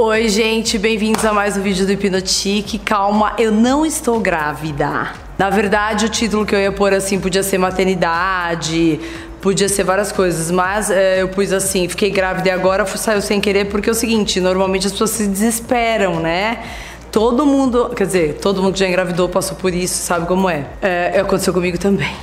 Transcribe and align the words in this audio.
Oi, 0.00 0.28
gente, 0.28 0.78
bem-vindos 0.78 1.24
a 1.24 1.32
mais 1.32 1.56
um 1.56 1.60
vídeo 1.60 1.84
do 1.84 1.90
Hipnotique. 1.90 2.78
Calma, 2.78 3.34
eu 3.36 3.50
não 3.50 3.84
estou 3.84 4.20
grávida. 4.20 5.10
Na 5.36 5.50
verdade, 5.50 6.06
o 6.06 6.08
título 6.08 6.46
que 6.46 6.54
eu 6.54 6.60
ia 6.60 6.70
pôr 6.70 6.94
assim 6.94 7.18
podia 7.18 7.42
ser 7.42 7.58
maternidade, 7.58 9.00
podia 9.42 9.68
ser 9.68 9.82
várias 9.82 10.12
coisas, 10.12 10.52
mas 10.52 10.88
é, 10.88 11.20
eu 11.20 11.26
pus 11.26 11.52
assim, 11.52 11.88
fiquei 11.88 12.10
grávida 12.10 12.48
e 12.48 12.52
agora 12.52 12.86
saiu 12.86 13.20
sem 13.20 13.40
querer, 13.40 13.64
porque 13.64 13.88
é 13.88 13.92
o 13.92 13.94
seguinte, 13.94 14.40
normalmente 14.40 14.86
as 14.86 14.92
pessoas 14.92 15.10
se 15.10 15.26
desesperam, 15.26 16.20
né? 16.20 16.62
Todo 17.10 17.44
mundo, 17.44 17.90
quer 17.96 18.06
dizer, 18.06 18.34
todo 18.34 18.62
mundo 18.62 18.74
que 18.74 18.78
já 18.78 18.86
engravidou 18.86 19.28
passou 19.28 19.56
por 19.56 19.74
isso, 19.74 20.00
sabe 20.00 20.28
como 20.28 20.48
é. 20.48 20.64
É, 20.80 21.18
aconteceu 21.18 21.52
comigo 21.52 21.76
também 21.76 22.14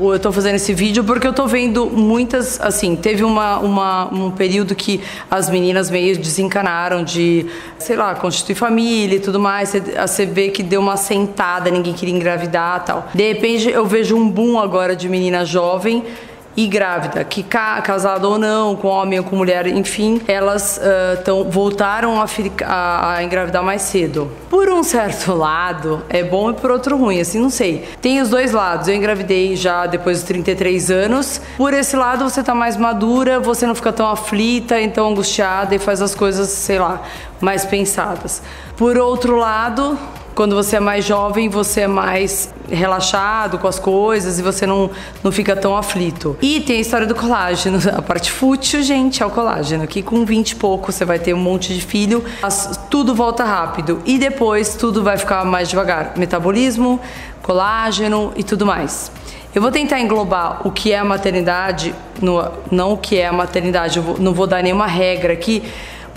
eu 0.00 0.18
tô 0.18 0.32
fazendo 0.32 0.54
esse 0.54 0.72
vídeo 0.72 1.02
porque 1.04 1.26
eu 1.26 1.32
tô 1.32 1.46
vendo 1.46 1.86
muitas, 1.86 2.60
assim, 2.60 2.94
teve 2.96 3.24
uma, 3.24 3.58
uma, 3.58 4.12
um 4.12 4.30
período 4.30 4.74
que 4.74 5.00
as 5.30 5.50
meninas 5.50 5.90
meio 5.90 6.16
desencanaram 6.16 7.02
de, 7.02 7.46
sei 7.78 7.96
lá, 7.96 8.14
constituir 8.14 8.54
família 8.54 9.16
e 9.16 9.20
tudo 9.20 9.38
mais. 9.40 9.72
Você 9.72 10.26
vê 10.26 10.48
que 10.50 10.62
deu 10.62 10.80
uma 10.80 10.96
sentada, 10.96 11.70
ninguém 11.70 11.92
queria 11.92 12.14
engravidar 12.14 12.84
tal. 12.84 13.08
De 13.14 13.26
repente 13.26 13.68
eu 13.68 13.84
vejo 13.86 14.16
um 14.16 14.28
boom 14.28 14.58
agora 14.58 14.94
de 14.94 15.08
menina 15.08 15.44
jovem 15.44 16.04
e 16.58 16.66
grávida, 16.66 17.22
que 17.22 17.44
casada 17.44 18.26
ou 18.26 18.36
não, 18.36 18.74
com 18.74 18.88
homem 18.88 19.20
ou 19.20 19.24
com 19.24 19.36
mulher, 19.36 19.68
enfim, 19.68 20.20
elas 20.26 20.76
uh, 20.78 21.22
tão, 21.22 21.48
voltaram 21.48 22.20
a, 22.20 22.26
a, 22.66 23.14
a, 23.14 23.22
engravidar 23.22 23.62
mais 23.62 23.82
cedo. 23.82 24.28
Por 24.50 24.68
um 24.68 24.82
certo 24.82 25.34
lado, 25.38 26.02
é 26.08 26.24
bom 26.24 26.50
e 26.50 26.54
por 26.54 26.72
outro 26.72 26.96
ruim, 26.96 27.20
assim, 27.20 27.38
não 27.38 27.48
sei. 27.48 27.88
Tem 28.02 28.20
os 28.20 28.28
dois 28.28 28.50
lados. 28.50 28.88
Eu 28.88 28.96
engravidei 28.96 29.54
já 29.54 29.86
depois 29.86 30.18
dos 30.18 30.26
33 30.26 30.90
anos. 30.90 31.40
Por 31.56 31.72
esse 31.72 31.94
lado, 31.94 32.28
você 32.28 32.42
tá 32.42 32.56
mais 32.56 32.76
madura, 32.76 33.38
você 33.38 33.64
não 33.64 33.76
fica 33.76 33.92
tão 33.92 34.08
aflita, 34.08 34.74
tão 34.92 35.10
angustiada 35.10 35.76
e 35.76 35.78
faz 35.78 36.02
as 36.02 36.12
coisas, 36.12 36.48
sei 36.48 36.80
lá, 36.80 37.02
mais 37.40 37.64
pensadas. 37.64 38.42
Por 38.76 38.98
outro 38.98 39.36
lado, 39.36 39.96
quando 40.38 40.54
você 40.54 40.76
é 40.76 40.80
mais 40.80 41.04
jovem, 41.04 41.48
você 41.48 41.80
é 41.80 41.88
mais 41.88 42.54
relaxado 42.70 43.58
com 43.58 43.66
as 43.66 43.80
coisas 43.80 44.38
e 44.38 44.42
você 44.42 44.64
não, 44.68 44.88
não 45.20 45.32
fica 45.32 45.56
tão 45.56 45.76
aflito. 45.76 46.38
E 46.40 46.60
tem 46.60 46.76
a 46.76 46.80
história 46.80 47.08
do 47.08 47.14
colágeno. 47.16 47.80
A 47.92 48.00
parte 48.00 48.30
fútil, 48.30 48.80
gente, 48.84 49.20
é 49.20 49.26
o 49.26 49.30
colágeno. 49.30 49.84
Que 49.84 50.00
com 50.00 50.24
20 50.24 50.52
e 50.52 50.54
pouco 50.54 50.92
você 50.92 51.04
vai 51.04 51.18
ter 51.18 51.34
um 51.34 51.40
monte 51.40 51.74
de 51.74 51.80
filho, 51.80 52.24
tudo 52.88 53.16
volta 53.16 53.42
rápido. 53.42 54.00
E 54.06 54.16
depois 54.16 54.76
tudo 54.76 55.02
vai 55.02 55.18
ficar 55.18 55.44
mais 55.44 55.68
devagar. 55.68 56.12
Metabolismo, 56.16 57.00
colágeno 57.42 58.32
e 58.36 58.44
tudo 58.44 58.64
mais. 58.64 59.10
Eu 59.52 59.60
vou 59.60 59.72
tentar 59.72 59.98
englobar 59.98 60.60
o 60.64 60.70
que 60.70 60.92
é 60.92 60.98
a 60.98 61.04
maternidade, 61.04 61.92
no, 62.22 62.48
não 62.70 62.92
o 62.92 62.96
que 62.96 63.18
é 63.18 63.26
a 63.26 63.32
maternidade, 63.32 63.98
vou, 63.98 64.16
não 64.20 64.32
vou 64.32 64.46
dar 64.46 64.62
nenhuma 64.62 64.86
regra 64.86 65.32
aqui, 65.32 65.64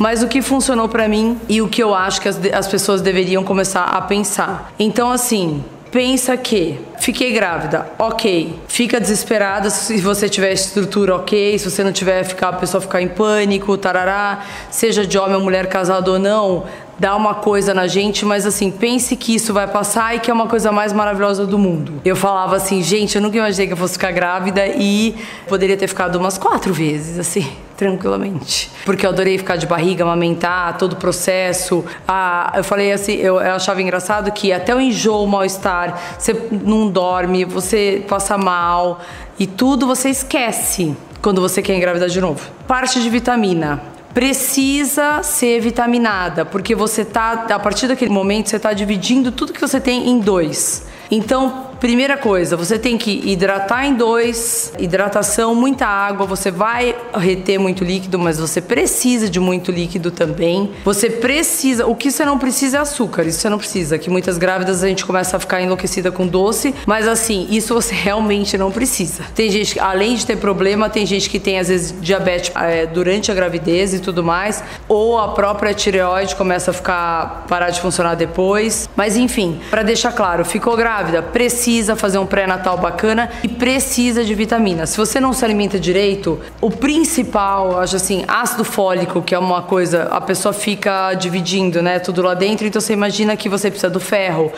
mas 0.02 0.24
o 0.24 0.28
que 0.28 0.42
funcionou 0.42 0.90
para 0.90 1.08
mim 1.08 1.40
e 1.48 1.62
o 1.62 1.68
que 1.68 1.84
eu 1.84 1.94
acho 1.94 2.20
que 2.20 2.28
as, 2.28 2.40
as 2.52 2.68
pessoas 2.68 3.04
deveriam 3.04 3.44
começar 3.44 3.84
a 3.84 4.02
pensar. 4.02 4.74
Então, 4.80 5.12
assim, 5.12 5.64
pensa 5.92 6.36
que 6.36 6.80
fiquei 7.00 7.32
grávida, 7.32 7.86
ok. 8.00 8.52
Fica 8.68 9.00
desesperada 9.00 9.70
se 9.70 10.02
você 10.02 10.28
tiver 10.28 10.54
estrutura, 10.54 11.18
ok. 11.18 11.60
Se 11.60 11.70
você 11.70 11.84
não 11.84 11.92
tiver, 11.92 12.24
ficar, 12.24 12.50
a 12.50 12.54
pessoa 12.54 12.82
ficar 12.82 13.00
em 13.00 13.10
pânico, 13.10 13.78
tarará. 13.78 14.40
Seja 14.72 15.06
de 15.06 15.20
homem 15.20 15.36
ou 15.36 15.42
mulher 15.42 15.68
casado 15.68 16.14
ou 16.14 16.18
não, 16.18 16.64
dá 16.98 17.16
uma 17.16 17.36
coisa 17.36 17.72
na 17.72 17.86
gente, 17.86 18.26
mas 18.26 18.48
assim, 18.48 18.72
pense 18.72 19.16
que 19.16 19.36
isso 19.36 19.54
vai 19.54 19.68
passar 19.68 20.16
e 20.16 20.20
que 20.20 20.32
é 20.32 20.34
uma 20.34 20.48
coisa 20.48 20.72
mais 20.72 20.92
maravilhosa 20.92 21.46
do 21.46 21.60
mundo. 21.60 22.02
Eu 22.04 22.16
falava 22.16 22.56
assim, 22.56 22.82
gente, 22.82 23.18
eu 23.18 23.22
nunca 23.22 23.38
imaginei 23.38 23.68
que 23.68 23.74
eu 23.74 23.78
fosse 23.78 23.94
ficar 23.94 24.12
grávida 24.12 24.66
e 24.66 25.14
poderia 25.48 25.78
ter 25.78 25.88
ficado 25.88 26.16
umas 26.16 26.40
quatro 26.40 26.74
vezes, 26.74 27.20
assim, 27.20 27.48
tranquilamente. 27.82 28.70
Porque 28.86 29.04
eu 29.04 29.10
adorei 29.10 29.40
ficar 29.40 29.56
de 29.56 29.66
barriga, 29.66 30.04
amamentar, 30.04 30.78
todo 30.78 30.94
o 30.94 30.96
processo. 30.98 31.84
Ah, 32.08 32.54
eu 32.56 32.64
falei 32.64 32.92
assim, 32.92 33.14
eu, 33.14 33.42
eu 33.42 33.56
achava 33.56 33.82
engraçado 33.82 34.32
que 34.32 34.54
até 34.54 34.76
o 34.76 34.80
enjoo, 34.80 35.24
o 35.24 35.28
mal-estar, 35.28 36.00
você 36.16 36.36
não 36.52 36.88
dorme, 36.88 37.44
você 37.44 38.06
passa 38.08 38.38
mal 38.38 39.02
e 39.40 39.48
tudo 39.48 39.88
você 39.88 40.10
esquece 40.10 40.96
quando 41.24 41.42
você 41.42 41.60
quer 41.60 41.76
engravidar 41.76 42.08
de 42.08 42.22
novo. 42.22 42.52
Parte 42.68 43.02
de 43.02 43.10
vitamina 43.10 43.82
precisa 44.14 45.24
ser 45.24 45.60
vitaminada, 45.60 46.46
porque 46.46 46.76
você 46.76 47.04
tá 47.04 47.48
a 47.50 47.58
partir 47.58 47.88
daquele 47.88 48.12
momento 48.12 48.50
você 48.50 48.58
está 48.58 48.74
dividindo 48.74 49.32
tudo 49.32 49.54
que 49.54 49.62
você 49.62 49.80
tem 49.80 50.08
em 50.08 50.20
dois. 50.20 50.86
Então, 51.10 51.71
primeira 51.82 52.16
coisa, 52.16 52.56
você 52.56 52.78
tem 52.78 52.96
que 52.96 53.24
hidratar 53.26 53.86
em 53.88 53.96
dois, 53.96 54.72
hidratação, 54.78 55.56
muita 55.56 55.88
água, 55.88 56.28
você 56.28 56.52
vai 56.52 56.96
reter 57.18 57.60
muito 57.60 57.84
líquido, 57.84 58.20
mas 58.20 58.40
você 58.40 58.62
precisa 58.62 59.28
de 59.28 59.40
muito 59.40 59.72
líquido 59.72 60.12
também. 60.12 60.72
Você 60.86 61.10
precisa, 61.10 61.88
o 61.88 61.96
que 61.96 62.12
você 62.12 62.24
não 62.24 62.38
precisa 62.38 62.78
é 62.78 62.82
açúcar, 62.82 63.24
isso 63.24 63.40
você 63.40 63.50
não 63.50 63.58
precisa, 63.58 63.98
que 63.98 64.12
muitas 64.12 64.38
grávidas 64.38 64.84
a 64.84 64.88
gente 64.88 65.04
começa 65.04 65.36
a 65.36 65.40
ficar 65.40 65.60
enlouquecida 65.60 66.12
com 66.12 66.28
doce, 66.28 66.74
mas 66.86 67.08
assim, 67.08 67.48
isso 67.50 67.74
você 67.74 67.96
realmente 67.96 68.58
não 68.60 68.72
precisa. 68.72 69.24
Tem 69.34 69.50
gente 69.50 69.80
além 69.80 70.16
de 70.16 70.26
ter 70.26 70.38
problema, 70.38 70.88
tem 70.88 71.04
gente 71.06 71.28
que 71.30 71.40
tem 71.40 71.58
às 71.58 71.68
vezes 71.68 71.96
diabetes 72.00 72.52
é, 72.56 72.86
durante 72.86 73.32
a 73.32 73.34
gravidez 73.34 73.92
e 73.96 74.00
tudo 74.00 74.24
mais, 74.24 74.64
ou 74.88 75.18
a 75.18 75.30
própria 75.30 75.74
tireoide 75.74 76.36
começa 76.36 76.70
a 76.70 76.74
ficar, 76.76 77.46
parar 77.50 77.72
de 77.72 77.82
funcionar 77.82 78.14
depois. 78.14 78.88
Mas 78.96 79.18
enfim, 79.18 79.60
para 79.72 79.82
deixar 79.82 80.12
claro, 80.12 80.46
ficou 80.46 80.78
grávida, 80.78 80.92
grávida 81.02 81.24
precisa 81.72 81.96
fazer 81.96 82.18
um 82.18 82.26
pré-natal 82.26 82.78
bacana 82.78 83.30
e 83.42 83.48
precisa 83.48 84.26
de 84.26 84.36
vitaminas. 84.36 84.90
Se 84.90 84.98
você 84.98 85.22
não 85.22 85.32
se 85.32 85.46
alimenta 85.46 85.80
direito, 85.80 86.38
o 86.60 86.70
principal, 86.70 87.80
acho 87.80 87.96
assim, 87.96 88.26
ácido 88.28 88.66
fólico, 88.66 89.22
que 89.22 89.34
é 89.34 89.40
uma 89.40 89.62
coisa, 89.62 90.04
a 90.12 90.20
pessoa 90.20 90.52
fica 90.52 91.14
dividindo, 91.14 91.82
né, 91.82 91.98
tudo 91.98 92.22
lá 92.22 92.34
dentro, 92.34 92.68
então 92.68 92.82
você 92.82 92.92
imagina 92.92 93.38
que 93.38 93.48
você 93.48 93.70
precisa 93.70 93.90
do 93.90 94.02
ferro, 94.02 94.52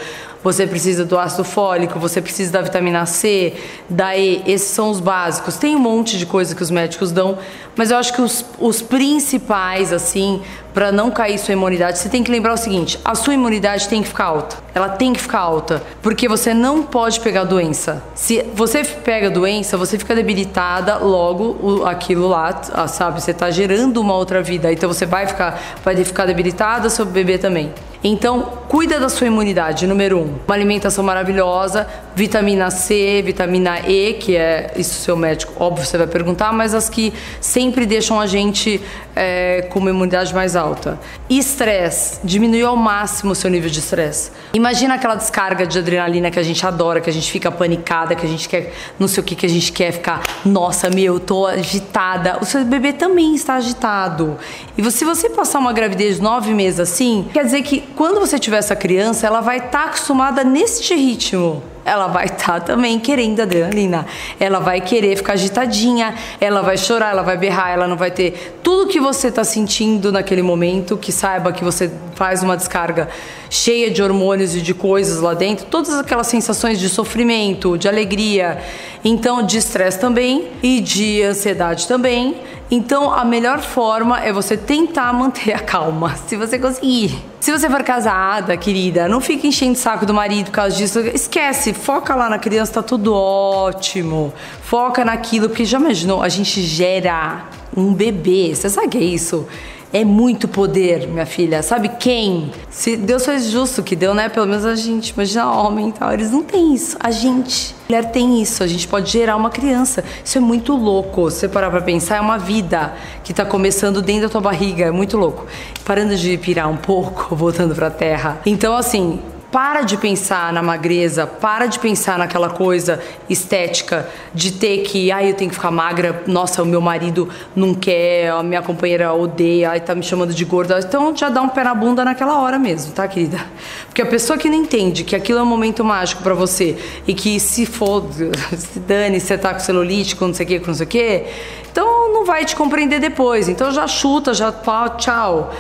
você 0.44 0.68
precisa 0.68 1.06
do 1.06 1.18
ácido 1.18 1.44
fólico, 1.44 1.98
você 1.98 2.22
precisa 2.22 2.52
da 2.52 2.62
vitamina 2.62 3.06
C, 3.06 3.54
da 3.90 4.16
E, 4.18 4.44
esses 4.46 4.68
são 4.68 4.90
os 4.90 5.00
básicos. 5.00 5.58
Tem 5.58 5.76
um 5.76 5.80
monte 5.80 6.18
de 6.18 6.26
coisa 6.26 6.54
que 6.54 6.62
os 6.62 6.70
médicos 6.70 7.12
dão, 7.12 7.38
mas 7.76 7.90
eu 7.90 7.98
acho 7.98 8.14
que 8.14 8.22
os, 8.22 8.46
os 8.60 8.82
principais, 8.82 9.94
assim, 9.94 10.42
para 10.74 10.92
não 10.92 11.10
cair 11.12 11.38
sua 11.38 11.54
imunidade, 11.54 12.00
você 12.00 12.10
tem 12.10 12.24
que 12.24 12.32
lembrar 12.32 12.54
o 12.54 12.58
seguinte: 12.58 13.00
a 13.06 13.16
sua 13.16 13.34
imunidade 13.34 13.88
tem 13.88 14.02
que 14.02 14.08
ficar 14.10 14.26
alta. 14.26 14.58
Ela 14.76 14.90
tem 14.90 15.14
que 15.14 15.22
ficar 15.22 15.40
alta, 15.40 15.82
porque 16.02 16.28
você 16.28 16.54
não 16.54 16.84
pode 16.84 17.20
pegar 17.20 17.44
doença. 17.44 18.04
Se 18.14 18.44
você 18.54 18.84
pega 18.84 19.30
doença, 19.30 19.78
você 19.78 19.98
fica 19.98 20.14
debilitada, 20.14 20.98
logo 20.98 21.86
aquilo 21.86 22.28
lá, 22.28 22.88
sabe, 22.88 23.22
você 23.22 23.32
está 23.32 23.50
gerando 23.50 24.02
uma 24.02 24.16
outra 24.16 24.42
vida, 24.42 24.72
então 24.74 24.92
você 24.92 25.06
vai 25.06 25.28
ficar, 25.28 25.62
vai 25.84 25.96
ficar 26.04 26.26
debilitada, 26.26 26.90
seu 26.90 27.06
bebê 27.06 27.38
também. 27.38 27.72
Então, 28.04 28.42
cuida 28.68 29.00
da 29.00 29.08
sua 29.08 29.28
imunidade, 29.28 29.88
número 29.88 30.20
um. 30.20 30.36
Uma 30.46 30.56
alimentação 30.56 31.04
maravilhosa, 31.04 31.88
vitamina 32.16 32.70
C, 32.70 33.22
vitamina 33.26 33.80
E, 33.88 34.14
que 34.14 34.36
é 34.36 34.72
isso 34.76 34.94
seu 34.96 35.16
médico, 35.16 35.54
óbvio, 35.62 35.86
você 35.86 35.98
vai 35.98 36.08
perguntar, 36.08 36.54
mas 36.54 36.74
as 36.74 36.90
que 36.90 37.14
sempre 37.42 37.86
deixam 37.86 38.20
a 38.20 38.28
gente 38.28 38.82
é, 39.16 39.68
com 39.70 39.80
uma 39.80 39.90
imunidade 39.90 40.34
mais 40.34 40.56
alta. 40.56 41.00
Estresse, 41.30 42.20
diminuiu 42.24 42.68
ao 42.68 42.76
máximo 42.76 43.32
o 43.32 43.36
seu 43.36 43.50
nível 43.50 43.70
de 43.70 43.80
estresse. 43.80 44.32
Imagina 44.54 44.96
aquela 44.96 45.16
descarga 45.16 45.66
de 45.66 45.78
adrenalina 45.80 46.30
que 46.30 46.40
a 46.40 46.44
gente 46.44 46.66
adora, 46.66 47.02
que 47.02 47.10
a 47.10 47.14
gente 47.14 47.32
fica 47.32 47.52
panicada, 47.52 48.16
que 48.16 48.26
a 48.26 48.30
gente 48.30 48.48
quer, 48.48 48.74
não 49.00 49.08
sei 49.08 49.22
o 49.22 49.26
que, 49.26 49.36
que 49.36 49.46
a 49.46 49.50
gente 49.50 49.72
quer 49.72 49.92
ficar, 49.92 50.22
nossa, 50.46 50.90
meu, 50.90 51.16
eu 51.16 51.20
tô 51.20 51.46
agitada. 51.46 52.38
O 52.42 52.46
seu 52.46 52.64
bebê 52.64 52.94
também 52.94 53.36
está 53.36 53.56
agitado. 53.56 54.38
E 54.78 54.92
se 54.92 55.04
você 55.04 55.30
passar 55.30 55.60
uma 55.60 55.74
gravidez 55.74 56.18
de 56.18 56.22
nove 56.22 56.54
meses 56.54 56.80
assim, 56.80 57.28
quer 57.34 57.44
dizer 57.44 57.64
que 57.64 57.82
quando 57.96 58.20
você 58.20 58.38
tiver 58.38 58.58
essa 58.58 58.76
criança, 58.76 59.26
ela 59.26 59.42
vai 59.42 59.58
estar 59.58 59.70
tá 59.72 59.86
acostumada 59.86 60.44
neste 60.44 60.94
ritmo 60.94 61.73
ela 61.86 62.08
vai 62.08 62.26
estar 62.26 62.60
tá 62.60 62.60
também 62.60 63.00
querendo 63.00 63.42
adrenalina. 63.42 64.06
Ela 64.40 64.60
vai 64.60 64.82
querer 64.82 65.16
ficar 65.16 65.34
agitadinha, 65.34 66.16
ela 66.40 66.62
vai 66.62 66.78
chorar, 66.78 67.12
ela 67.12 67.24
vai 67.24 67.38
berrar, 67.38 67.72
ela 67.72 67.88
não 67.88 67.98
vai 67.98 68.12
ter 68.12 68.58
tudo 68.64 68.88
que 68.88 69.00
você 69.00 69.28
está 69.28 69.44
sentindo 69.44 70.12
naquele 70.12 70.42
momento, 70.42 70.98
que 70.98 71.12
saiba 71.12 71.52
que 71.52 71.64
você 71.64 71.92
faz 72.16 72.44
uma 72.44 72.56
descarga 72.56 73.10
cheia 73.50 73.92
de 73.92 74.02
hormônios 74.02 74.56
e 74.56 74.62
de 74.62 74.74
coisas 74.74 75.20
lá 75.20 75.34
dentro, 75.34 75.66
todas 75.66 75.94
aquelas 75.94 76.28
sensações 76.28 76.80
de 76.80 76.90
sofrimento, 76.90 77.78
de 77.78 77.88
alegria, 77.88 78.60
então 79.04 79.44
de 79.44 79.58
estresse 79.58 80.00
também 80.00 80.48
e 80.62 80.80
de 80.80 81.22
ansiedade 81.22 81.88
também. 81.88 82.36
Então 82.76 83.14
a 83.14 83.24
melhor 83.24 83.60
forma 83.60 84.20
é 84.20 84.34
você 84.34 84.58
tentar 84.58 85.14
manter 85.14 85.54
a 85.54 85.60
calma, 85.60 86.16
se 86.26 86.36
você 86.36 86.58
conseguir. 86.58 87.24
Se 87.40 87.52
você 87.52 87.70
for 87.70 87.84
casada, 87.84 88.58
querida, 88.58 89.08
não 89.08 89.22
fique 89.22 89.48
enchendo 89.48 89.74
o 89.74 89.76
saco 89.76 90.08
do 90.08 90.14
marido 90.14 90.48
por 90.48 90.54
causa 90.54 90.76
disso. 90.76 91.00
Esquece, 91.02 91.72
foca 91.72 92.16
lá 92.16 92.28
na 92.28 92.40
criança, 92.40 92.74
tá 92.74 92.82
tudo 92.82 93.14
ótimo. 93.14 94.34
Foca 94.64 95.06
naquilo, 95.06 95.50
porque 95.50 95.66
já 95.66 95.78
imaginou, 95.78 96.24
a 96.24 96.30
gente 96.30 96.64
gera 96.64 97.48
um 97.78 97.94
bebê, 97.94 98.56
você 98.56 98.68
sabe 98.68 98.88
o 98.88 98.90
que 98.90 98.98
é 98.98 99.02
isso? 99.02 99.48
É 99.94 100.04
muito 100.04 100.48
poder, 100.48 101.08
minha 101.08 101.26
filha. 101.26 101.62
Sabe 101.62 101.88
quem? 101.88 102.52
Se 102.68 102.98
Deus 102.98 103.24
fez 103.24 103.52
justo 103.52 103.84
que 103.84 103.96
deu, 103.96 104.16
né? 104.16 104.28
Pelo 104.28 104.48
menos 104.48 104.66
a 104.66 104.76
gente. 104.76 105.10
Imagina 105.10 105.52
homem 105.52 105.90
e 105.90 105.92
tal. 105.92 106.12
Eles 106.12 106.32
não 106.32 106.42
têm 106.42 106.74
isso. 106.74 106.98
A 107.00 107.12
gente. 107.12 107.76
Mulher 107.88 108.10
tem 108.12 108.42
isso. 108.42 108.64
A 108.64 108.68
gente 108.68 108.88
pode 108.88 109.12
gerar 109.12 109.36
uma 109.36 109.52
criança. 109.52 110.04
Isso 110.26 110.36
é 110.36 110.42
muito 110.42 110.76
louco. 110.76 111.30
Se 111.30 111.42
você 111.42 111.48
parar 111.48 111.70
pra 111.70 111.80
pensar, 111.80 112.18
é 112.18 112.22
uma 112.22 112.40
vida 112.40 112.96
que 113.24 113.36
tá 113.36 113.46
começando 113.46 114.02
dentro 114.02 114.24
da 114.24 114.30
tua 114.30 114.42
barriga. 114.42 114.86
É 114.86 114.92
muito 114.92 115.16
louco. 115.16 115.46
Parando 115.86 116.16
de 116.18 116.40
pirar 116.40 116.68
um 116.68 116.78
pouco, 116.78 117.36
voltando 117.36 117.76
pra 117.76 117.92
terra. 117.92 118.42
Então, 118.48 118.76
assim, 118.76 119.20
para 119.54 119.84
de 119.84 119.98
pensar 119.98 120.52
na 120.52 120.64
magreza, 120.64 121.28
para 121.28 121.68
de 121.68 121.78
pensar 121.78 122.18
naquela 122.18 122.50
coisa 122.50 123.00
estética 123.30 124.10
de 124.34 124.52
ter 124.52 124.80
que, 124.80 125.12
ai, 125.12 125.30
eu 125.30 125.36
tenho 125.36 125.52
que 125.52 125.56
ficar 125.56 125.70
magra, 125.70 126.24
nossa, 126.26 126.64
o 126.64 126.66
meu 126.66 126.82
marido 126.82 127.30
não 127.56 127.76
quer, 127.76 128.32
a 128.32 128.42
minha 128.42 128.64
companheira 128.64 129.14
odeia, 129.14 129.70
ai, 129.70 129.80
tá 129.80 129.94
me 129.94 130.02
chamando 130.02 130.34
de 130.34 130.44
gorda. 130.44 130.80
Então 130.80 131.16
já 131.16 131.30
dá 131.30 131.40
um 131.40 131.50
pé 131.50 131.64
na 131.64 131.76
bunda 131.76 132.04
naquela 132.04 132.42
hora 132.42 132.58
mesmo, 132.58 132.94
tá, 132.94 133.08
querida? 133.08 133.46
Porque 133.86 134.02
a 134.02 134.08
pessoa 134.08 134.40
que 134.40 134.50
não 134.50 134.58
entende 134.58 135.04
que 135.04 135.16
aquilo 135.16 135.38
é 135.38 135.44
um 135.44 135.46
momento 135.46 135.86
mágico 135.86 136.24
para 136.24 136.34
você 136.34 136.76
e 137.08 137.14
que 137.14 137.40
se 137.40 137.68
for, 137.68 138.08
se 138.58 138.80
dane, 138.80 139.20
você 139.20 139.38
tá 139.38 139.54
com 139.54 139.60
celulite, 139.60 140.16
com 140.16 140.26
não 140.26 140.34
sei 140.34 140.48
o 140.48 140.50
que, 140.50 140.60
com 140.62 140.68
não 140.70 140.74
sei 140.74 140.86
o 140.88 140.90
que, 140.90 141.26
então 141.72 141.93
não 142.24 142.26
vai 142.26 142.46
te 142.46 142.56
compreender 142.56 143.00
depois. 143.00 143.50
Então 143.50 143.70
já 143.72 143.86
chuta, 143.86 144.34
já 144.34 144.52
pá, 144.52 144.90
tchau. 144.90 145.54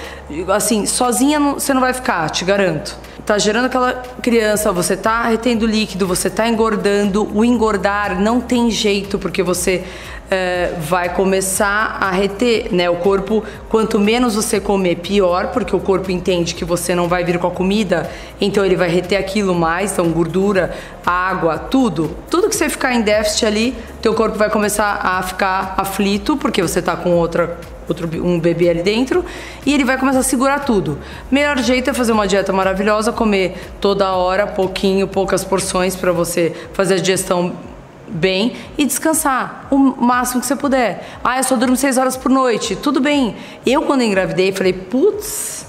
Assim, 0.56 0.86
sozinha 0.86 1.40
você 1.40 1.74
não 1.74 1.82
vai 1.82 1.94
ficar, 1.94 2.30
te 2.30 2.46
garanto 2.46 2.98
tá 3.26 3.38
gerando 3.38 3.66
aquela 3.66 3.94
criança, 4.22 4.70
você 4.74 4.98
tá 4.98 5.24
retendo 5.24 5.66
líquido, 5.66 6.06
você 6.06 6.30
tá 6.30 6.46
engordando. 6.48 7.26
O 7.34 7.46
engordar 7.46 8.20
não 8.20 8.42
tem 8.42 8.70
jeito, 8.70 9.18
porque 9.18 9.42
você 9.42 9.84
é, 10.30 10.74
vai 10.80 11.14
começar 11.14 11.98
a 12.02 12.12
reter, 12.12 12.74
né? 12.74 12.90
O 12.90 12.98
corpo, 12.98 13.44
quanto 13.70 14.00
menos 14.00 14.36
você 14.36 14.60
comer, 14.60 14.98
pior, 14.98 15.48
porque 15.48 15.76
o 15.76 15.80
corpo 15.80 16.12
entende 16.12 16.54
que 16.54 16.66
você 16.66 16.94
não 16.94 17.08
vai 17.08 17.24
vir 17.24 17.38
com 17.38 17.48
a 17.48 17.52
comida, 17.52 18.10
então 18.42 18.66
ele 18.66 18.76
vai 18.76 18.90
reter 18.90 19.18
aquilo 19.18 19.56
mais, 19.56 19.94
então 19.94 20.10
gordura, 20.10 20.76
água, 21.06 21.58
tudo. 21.58 22.16
Tudo 22.30 22.50
que 22.50 22.56
você 22.56 22.68
ficar 22.68 22.94
em 22.94 23.02
déficit 23.02 23.46
ali, 23.46 23.76
teu 24.04 24.14
corpo 24.14 24.38
vai 24.38 24.50
começar 24.50 25.00
a 25.02 25.24
ficar 25.24 25.76
aflito, 25.78 26.36
porque 26.36 26.62
você 26.62 26.82
tá 26.82 26.94
com 26.94 27.12
outra 27.12 27.58
outro, 27.88 28.10
um 28.22 28.38
bebê 28.38 28.70
ali 28.70 28.84
dentro 28.84 29.24
e 29.66 29.74
ele 29.74 29.86
vai 29.86 29.98
começar 29.98 30.20
a 30.20 30.24
segurar 30.24 30.60
tudo. 30.66 31.00
Melhor 31.32 31.58
jeito 31.60 31.90
é 31.90 31.94
fazer 31.94 32.12
uma 32.12 32.28
dieta 32.28 32.52
maravilhosa, 32.52 33.14
comer 33.14 33.56
toda 33.80 34.12
hora, 34.12 34.46
pouquinho, 34.46 35.08
poucas 35.08 35.46
porções 35.46 35.96
para 35.96 36.12
você 36.12 36.54
fazer 36.74 36.96
a 36.96 36.98
digestão 36.98 37.54
bem 38.06 38.58
e 38.78 38.86
descansar 38.86 39.68
o 39.72 39.78
máximo 39.78 40.42
que 40.42 40.48
você 40.48 40.56
puder. 40.58 41.08
Ah, 41.24 41.38
eu 41.38 41.44
só 41.46 41.56
durmo 41.56 41.78
seis 41.78 41.98
horas 41.98 42.18
por 42.18 42.30
noite. 42.30 42.76
Tudo 42.76 43.00
bem. 43.00 43.38
Eu, 43.66 43.84
quando 43.84 44.04
engravidei, 44.04 44.52
falei, 44.52 44.74
putz, 44.74 45.66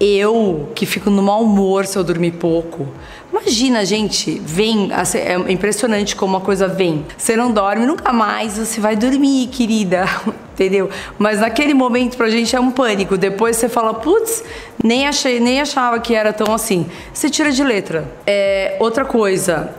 eu 0.00 0.70
que 0.74 0.84
fico 0.86 1.08
no 1.08 1.22
mau 1.22 1.42
humor 1.42 1.86
se 1.86 1.96
eu 1.96 2.02
dormir 2.02 2.32
pouco. 2.32 2.88
Imagina, 3.36 3.84
gente, 3.84 4.40
vem, 4.42 4.90
assim, 4.94 5.18
é 5.18 5.34
impressionante 5.52 6.16
como 6.16 6.34
uma 6.34 6.40
coisa 6.40 6.66
vem. 6.66 7.04
Você 7.18 7.36
não 7.36 7.52
dorme, 7.52 7.84
nunca 7.84 8.10
mais 8.10 8.56
você 8.56 8.80
vai 8.80 8.96
dormir, 8.96 9.48
querida. 9.48 10.06
Entendeu? 10.54 10.88
Mas 11.18 11.40
naquele 11.40 11.74
momento 11.74 12.16
pra 12.16 12.30
gente 12.30 12.56
é 12.56 12.60
um 12.60 12.70
pânico. 12.70 13.18
Depois 13.18 13.56
você 13.56 13.68
fala, 13.68 13.92
putz, 13.92 14.42
nem 14.82 15.06
achei, 15.06 15.38
nem 15.38 15.60
achava 15.60 16.00
que 16.00 16.14
era 16.14 16.32
tão 16.32 16.54
assim. 16.54 16.86
Você 17.12 17.28
tira 17.28 17.52
de 17.52 17.62
letra. 17.62 18.10
É, 18.26 18.78
outra 18.80 19.04
coisa, 19.04 19.70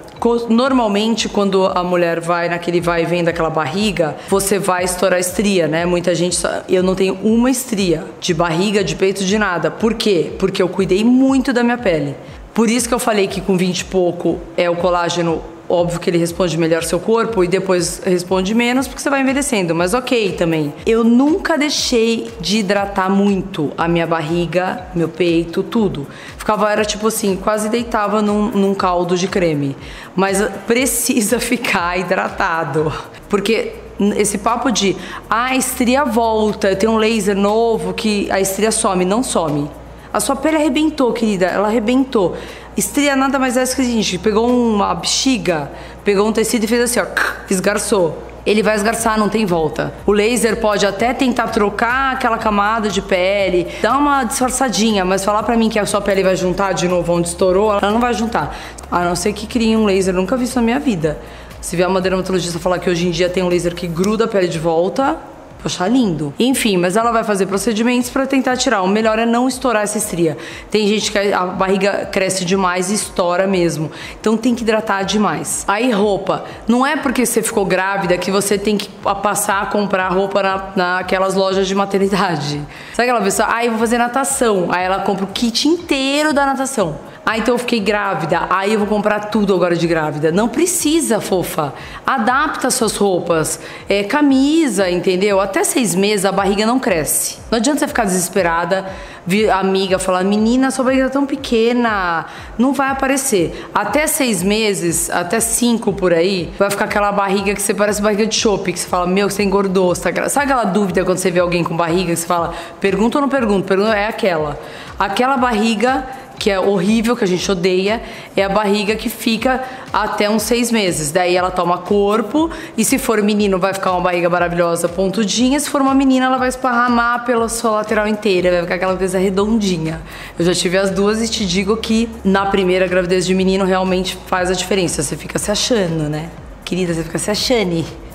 Normalmente, 0.50 1.30
quando 1.30 1.68
a 1.68 1.84
mulher 1.84 2.20
vai 2.20 2.50
naquele 2.50 2.82
vai 2.82 3.04
e 3.04 3.06
vem 3.06 3.24
daquela 3.24 3.52
barriga, 3.52 4.16
você 4.28 4.58
vai 4.58 4.84
estourar 4.84 5.20
estria, 5.20 5.68
né? 5.68 5.86
Muita 5.86 6.14
gente. 6.16 6.38
Eu 6.68 6.82
não 6.82 6.96
tenho 6.96 7.14
uma 7.22 7.52
estria 7.52 8.04
de 8.20 8.34
barriga, 8.34 8.84
de 8.84 8.96
peito, 8.96 9.24
de 9.24 9.38
nada. 9.38 9.70
Por 9.70 9.94
quê? 9.94 10.32
Porque 10.40 10.62
eu 10.62 10.68
cuidei 10.68 11.04
muito 11.04 11.54
da 11.54 11.64
minha 11.64 11.78
pele. 11.78 12.16
Por 12.58 12.72
isso 12.72 12.88
que 12.90 12.96
eu 12.96 12.98
falei 12.98 13.28
que 13.28 13.40
com 13.40 13.56
20 13.56 13.82
e 13.82 13.86
pouco 13.86 14.40
é 14.58 14.68
o 14.68 14.76
colágeno 14.76 15.44
Óbvio 15.70 16.00
que 16.00 16.10
ele 16.10 16.18
responde 16.18 16.58
melhor 16.58 16.82
seu 16.82 16.98
corpo 16.98 17.44
e 17.44 17.48
depois 17.48 18.02
responde 18.06 18.56
menos 18.56 18.88
porque 18.88 19.02
você 19.02 19.10
vai 19.10 19.22
envelhecendo, 19.22 19.76
mas 19.76 19.94
ok 19.94 20.32
também. 20.32 20.74
Eu 20.86 21.04
nunca 21.04 21.58
deixei 21.58 22.32
de 22.40 22.60
hidratar 22.60 23.10
muito 23.10 23.74
a 23.78 23.86
minha 23.86 24.08
barriga, 24.08 24.88
meu 24.96 25.10
peito, 25.10 25.62
tudo. 25.62 26.08
Ficava, 26.38 26.72
era 26.72 26.86
tipo 26.86 27.08
assim, 27.08 27.36
quase 27.36 27.68
deitava 27.68 28.22
num, 28.22 28.50
num 28.50 28.74
caldo 28.74 29.18
de 29.18 29.28
creme. 29.28 29.76
Mas 30.16 30.42
precisa 30.66 31.38
ficar 31.42 32.00
hidratado. 32.00 32.92
Porque 33.28 33.74
esse 34.16 34.38
papo 34.38 34.72
de 34.72 34.96
ah, 35.30 35.48
a 35.48 35.56
estria 35.58 36.06
volta, 36.06 36.70
eu 36.70 36.76
tenho 36.78 36.94
um 36.94 36.98
laser 36.98 37.36
novo 37.36 37.94
que 37.94 38.32
a 38.32 38.40
estria 38.40 38.72
some, 38.72 39.04
não 39.04 39.22
some. 39.22 39.70
A 40.14 40.20
sua 40.20 40.36
pele 40.36 40.58
arrebentou, 40.58 41.12
querida, 41.14 41.48
ela 41.48 41.68
arrebentou. 41.68 42.36
Estria 42.76 43.16
nada 43.16 43.40
mais 43.40 43.58
é 43.58 43.66
que 43.66 43.82
a 43.82 43.84
gente 43.84 44.18
pegou 44.18 44.48
uma 44.48 44.94
bexiga, 44.94 45.72
pegou 46.04 46.28
um 46.28 46.32
tecido 46.32 46.64
e 46.64 46.68
fez 46.68 46.82
assim, 46.82 47.00
ó, 47.00 47.06
esgarçou. 47.50 48.24
Ele 48.46 48.64
vai 48.64 48.76
esgarçar, 48.76 49.20
não 49.20 49.28
tem 49.28 49.46
volta. 49.46 49.94
O 50.06 50.14
laser 50.14 50.62
pode 50.62 50.86
até 50.86 51.14
tentar 51.14 51.48
trocar 51.48 52.14
aquela 52.14 52.38
camada 52.38 52.88
de 52.88 53.02
pele, 53.02 53.68
dar 53.82 53.98
uma 53.98 54.24
disfarçadinha, 54.24 55.04
mas 55.04 55.26
falar 55.26 55.44
para 55.44 55.58
mim 55.58 55.68
que 55.68 55.78
a 55.78 55.86
sua 55.86 56.00
pele 56.00 56.24
vai 56.24 56.36
juntar 56.36 56.72
de 56.72 56.88
novo 56.88 57.12
onde 57.12 57.28
estourou, 57.28 57.74
ela 57.74 57.92
não 57.92 58.00
vai 58.00 58.14
juntar. 58.14 58.56
A 58.90 59.04
não 59.04 59.18
ser 59.18 59.34
que 59.34 59.46
crie 59.48 59.76
um 59.76 59.84
laser, 59.84 60.14
nunca 60.14 60.38
vi 60.38 60.46
isso 60.46 60.56
na 60.56 60.62
minha 60.62 60.80
vida. 60.80 61.20
Se 61.60 61.76
vier 61.76 61.90
uma 61.90 62.00
dermatologista 62.00 62.58
falar 62.58 62.80
que 62.80 62.90
hoje 62.90 63.08
em 63.08 63.12
dia 63.12 63.28
tem 63.28 63.44
um 63.44 63.50
laser 63.50 63.76
que 63.76 63.86
gruda 63.86 64.24
a 64.24 64.28
pele 64.30 64.48
de 64.48 64.60
volta, 64.60 65.18
achar 65.64 65.88
lindo. 65.88 66.34
Enfim, 66.40 66.78
mas 66.78 66.96
ela 66.96 67.12
vai 67.12 67.24
fazer 67.24 67.46
procedimentos 67.46 68.10
para 68.10 68.26
tentar 68.26 68.58
tirar. 68.58 68.82
O 68.82 68.88
melhor 68.88 69.20
é 69.20 69.26
não 69.26 69.48
estourar 69.48 69.84
essa 69.84 69.98
estria. 69.98 70.38
Tem 70.70 70.88
gente 70.88 71.12
que 71.12 71.18
a 71.18 71.46
barriga 71.46 72.08
cresce 72.12 72.46
demais 72.46 72.90
e 72.92 72.96
estoura 72.96 73.48
mesmo. 73.48 73.92
Então 74.20 74.38
tem 74.38 74.56
que 74.56 74.64
hidratar 74.64 75.04
demais. 75.04 75.64
Aí 75.68 75.92
roupa. 75.92 76.46
Não 76.68 76.86
é 76.86 76.96
porque 76.96 77.26
você 77.26 77.42
ficou 77.42 77.66
grávida 77.66 78.18
que 78.18 78.32
você 78.32 78.58
tem 78.58 78.78
que 78.78 78.90
passar 79.22 79.64
a 79.64 79.66
comprar 79.68 80.10
roupa 80.10 80.42
na, 80.44 80.72
naquelas 80.76 81.36
lojas 81.36 81.68
de 81.68 81.76
maternidade. 81.76 82.62
Sabe 82.94 83.10
aquela 83.10 83.22
pessoa? 83.22 83.48
Ah, 83.52 83.66
eu 83.66 83.72
vou 83.72 83.80
fazer 83.80 83.98
natação. 83.98 84.68
Aí 84.72 84.86
ela 84.86 85.00
compra 85.00 85.26
o 85.26 85.28
kit 85.28 85.68
inteiro 85.68 86.34
da 86.34 86.46
natação. 86.46 86.96
Ah, 87.30 87.38
então 87.38 87.56
eu 87.56 87.60
fiquei 87.60 87.82
grávida. 87.82 88.48
Aí 88.50 88.72
eu 88.72 88.80
vou 88.80 88.88
comprar 88.88 89.20
tudo 89.26 89.54
agora 89.54 89.76
de 89.76 89.86
grávida. 89.86 90.32
Não 90.32 90.48
precisa, 90.48 91.20
fofa. 91.20 91.74
Adapta 92.06 92.72
suas 92.72 92.96
roupas. 92.96 93.60
É, 93.90 94.02
camisa, 94.06 94.90
entendeu? 94.90 95.42
Até 95.42 95.66
seis 95.66 95.94
meses 95.94 96.24
a 96.24 96.32
barriga 96.32 96.66
não 96.66 96.80
cresce. 96.80 97.40
Não 97.52 97.58
adianta 97.58 97.82
você 97.82 97.88
ficar 97.90 98.06
desesperada, 98.06 98.86
vir 99.26 99.50
amiga 99.50 100.00
falar, 100.00 100.24
menina, 100.24 100.72
sua 100.72 100.86
barriga 100.86 101.08
é 101.08 101.10
tão 101.10 101.26
pequena, 101.26 102.28
não 102.58 102.72
vai 102.72 102.92
aparecer. 102.92 103.68
Até 103.76 104.08
seis 104.08 104.42
meses, 104.42 105.10
até 105.10 105.42
cinco 105.42 105.92
por 105.92 106.14
aí, 106.14 106.54
vai 106.58 106.70
ficar 106.70 106.86
aquela 106.86 107.12
barriga 107.12 107.54
que 107.54 107.62
você 107.62 107.74
parece 107.74 108.02
barriga 108.02 108.26
de 108.26 108.36
chope, 108.36 108.72
que 108.72 108.80
você 108.80 108.88
fala, 108.88 109.06
meu, 109.06 109.30
você 109.30 109.44
engordou. 109.44 109.94
Você 109.94 110.14
tá... 110.14 110.30
Sabe 110.30 110.46
aquela 110.46 110.64
dúvida 110.64 111.04
quando 111.04 111.18
você 111.18 111.30
vê 111.30 111.42
alguém 111.42 111.62
com 111.62 111.76
barriga, 111.76 112.14
que 112.14 112.16
você 112.16 112.26
fala, 112.26 112.54
pergunta 112.80 113.18
ou 113.18 113.22
não 113.22 113.28
pergunta? 113.28 113.68
Pergunta 113.68 113.94
é 113.94 114.08
aquela. 114.08 114.58
Aquela 114.98 115.36
barriga 115.36 116.06
que 116.38 116.50
é 116.50 116.60
horrível, 116.60 117.16
que 117.16 117.24
a 117.24 117.28
gente 117.28 117.50
odeia, 117.52 118.02
é 118.36 118.44
a 118.44 118.50
barriga 118.50 118.96
que 118.96 119.10
fica 119.10 119.64
até 119.92 120.30
uns 120.30 120.44
seis 120.44 120.72
meses. 120.72 121.12
Daí 121.12 121.36
ela 121.36 121.52
toma 121.52 121.80
corpo, 121.80 122.50
e 122.78 122.86
se 122.86 122.98
for 122.98 123.22
menino, 123.22 123.58
vai 123.60 123.74
ficar 123.74 123.92
uma 123.92 124.02
barriga 124.02 124.30
maravilhosa, 124.30 124.88
pontudinha. 124.88 125.60
Se 125.60 125.70
for 125.70 125.82
uma 125.82 125.94
menina, 125.94 126.28
ela 126.28 126.38
vai 126.38 126.50
esparramar 126.50 127.26
pela 127.26 127.50
sua 127.50 127.72
lateral 127.72 128.08
inteira, 128.08 128.52
vai 128.52 128.62
ficar 128.62 128.76
aquela 128.76 128.96
coisa 128.96 129.18
redondinha. 129.18 130.02
Eu 130.38 130.46
já 130.46 130.54
tive 130.54 130.78
as 130.78 130.92
duas 130.92 131.22
e 131.22 131.28
te 131.28 131.46
digo 131.46 131.76
que 131.78 132.10
na 132.24 132.46
primeira 132.46 132.88
gravidez 132.88 133.26
de 133.26 133.34
menino 133.34 133.66
realmente 133.66 134.18
faz 134.28 134.50
a 134.50 134.54
diferença. 134.54 135.02
Você 135.02 135.18
fica 135.18 135.40
se 135.40 135.52
achando, 135.52 136.10
né? 136.10 136.30
Querida, 136.64 136.94
você 136.94 137.04
fica 137.04 137.18
se 137.18 137.32
achando. 137.32 138.07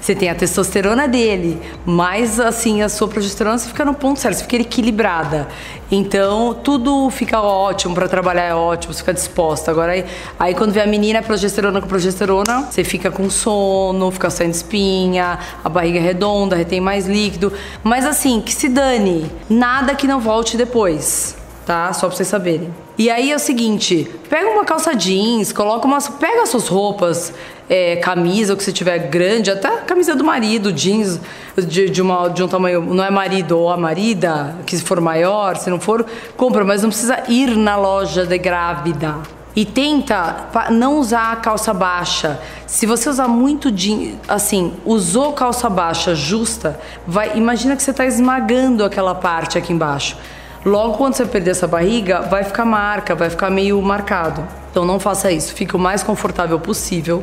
Você 0.00 0.14
tem 0.14 0.28
a 0.28 0.34
testosterona 0.34 1.08
dele, 1.08 1.60
mas 1.84 2.38
assim, 2.40 2.82
a 2.82 2.88
sua 2.88 3.08
progesterona 3.08 3.58
você 3.58 3.68
fica 3.68 3.84
no 3.84 3.94
ponto 3.94 4.20
certo, 4.20 4.36
você 4.36 4.42
fica 4.44 4.56
equilibrada. 4.56 5.48
Então, 5.90 6.54
tudo 6.54 7.08
fica 7.10 7.40
ótimo 7.40 7.94
para 7.94 8.08
trabalhar, 8.08 8.44
é 8.44 8.54
ótimo, 8.54 8.92
você 8.92 9.00
fica 9.00 9.14
disposta. 9.14 9.70
Agora, 9.70 9.92
aí, 9.92 10.04
aí 10.38 10.54
quando 10.54 10.72
vê 10.72 10.80
a 10.80 10.86
menina 10.86 11.22
progesterona 11.22 11.80
com 11.80 11.86
progesterona, 11.86 12.68
você 12.70 12.82
fica 12.82 13.10
com 13.10 13.28
sono, 13.30 14.10
fica 14.10 14.30
saindo 14.30 14.54
espinha, 14.54 15.38
a 15.62 15.68
barriga 15.68 15.98
é 15.98 16.02
redonda, 16.02 16.56
retém 16.56 16.80
mais 16.80 17.06
líquido. 17.06 17.52
Mas 17.82 18.04
assim, 18.04 18.40
que 18.40 18.52
se 18.52 18.68
dane, 18.68 19.30
nada 19.48 19.94
que 19.94 20.06
não 20.06 20.20
volte 20.20 20.56
depois 20.56 21.43
tá? 21.64 21.92
Só 21.92 22.06
pra 22.06 22.16
vocês 22.16 22.28
saberem. 22.28 22.72
E 22.96 23.10
aí 23.10 23.32
é 23.32 23.36
o 23.36 23.38
seguinte, 23.38 24.08
pega 24.28 24.48
uma 24.48 24.64
calça 24.64 24.94
jeans, 24.94 25.52
coloca 25.52 25.86
umas, 25.86 26.08
pega 26.08 26.46
suas 26.46 26.68
roupas, 26.68 27.32
é, 27.68 27.96
camisa, 27.96 28.54
o 28.54 28.56
que 28.56 28.62
você 28.62 28.72
tiver 28.72 28.98
grande, 29.08 29.50
até 29.50 29.68
camisa 29.78 30.14
do 30.14 30.22
marido, 30.22 30.72
jeans 30.72 31.20
de, 31.56 31.88
de, 31.90 32.02
uma, 32.02 32.28
de 32.28 32.42
um 32.42 32.48
tamanho, 32.48 32.82
não 32.82 33.02
é 33.02 33.10
marido 33.10 33.58
ou 33.58 33.70
a 33.70 33.76
marida, 33.76 34.56
que 34.66 34.76
se 34.76 34.84
for 34.84 35.00
maior, 35.00 35.56
se 35.56 35.70
não 35.70 35.80
for, 35.80 36.06
compra, 36.36 36.64
mas 36.64 36.82
não 36.82 36.90
precisa 36.90 37.22
ir 37.28 37.56
na 37.56 37.76
loja 37.76 38.24
de 38.24 38.38
grávida. 38.38 39.16
E 39.56 39.64
tenta 39.64 40.48
não 40.70 40.98
usar 40.98 41.30
a 41.30 41.36
calça 41.36 41.72
baixa. 41.72 42.40
Se 42.66 42.86
você 42.86 43.08
usar 43.08 43.28
muito 43.28 43.70
jeans, 43.70 44.16
assim, 44.26 44.74
usou 44.84 45.32
calça 45.32 45.70
baixa 45.70 46.12
justa, 46.12 46.78
vai, 47.06 47.36
imagina 47.36 47.76
que 47.76 47.82
você 47.82 47.92
está 47.92 48.04
esmagando 48.04 48.84
aquela 48.84 49.14
parte 49.14 49.56
aqui 49.56 49.72
embaixo. 49.72 50.16
Logo 50.64 50.96
quando 50.96 51.14
você 51.14 51.26
perder 51.26 51.50
essa 51.50 51.66
barriga, 51.66 52.22
vai 52.22 52.42
ficar 52.42 52.64
marca, 52.64 53.14
vai 53.14 53.28
ficar 53.28 53.50
meio 53.50 53.80
marcado. 53.82 54.46
Então 54.70 54.84
não 54.84 54.98
faça 54.98 55.30
isso, 55.30 55.54
fique 55.54 55.76
o 55.76 55.78
mais 55.78 56.02
confortável 56.02 56.58
possível, 56.58 57.22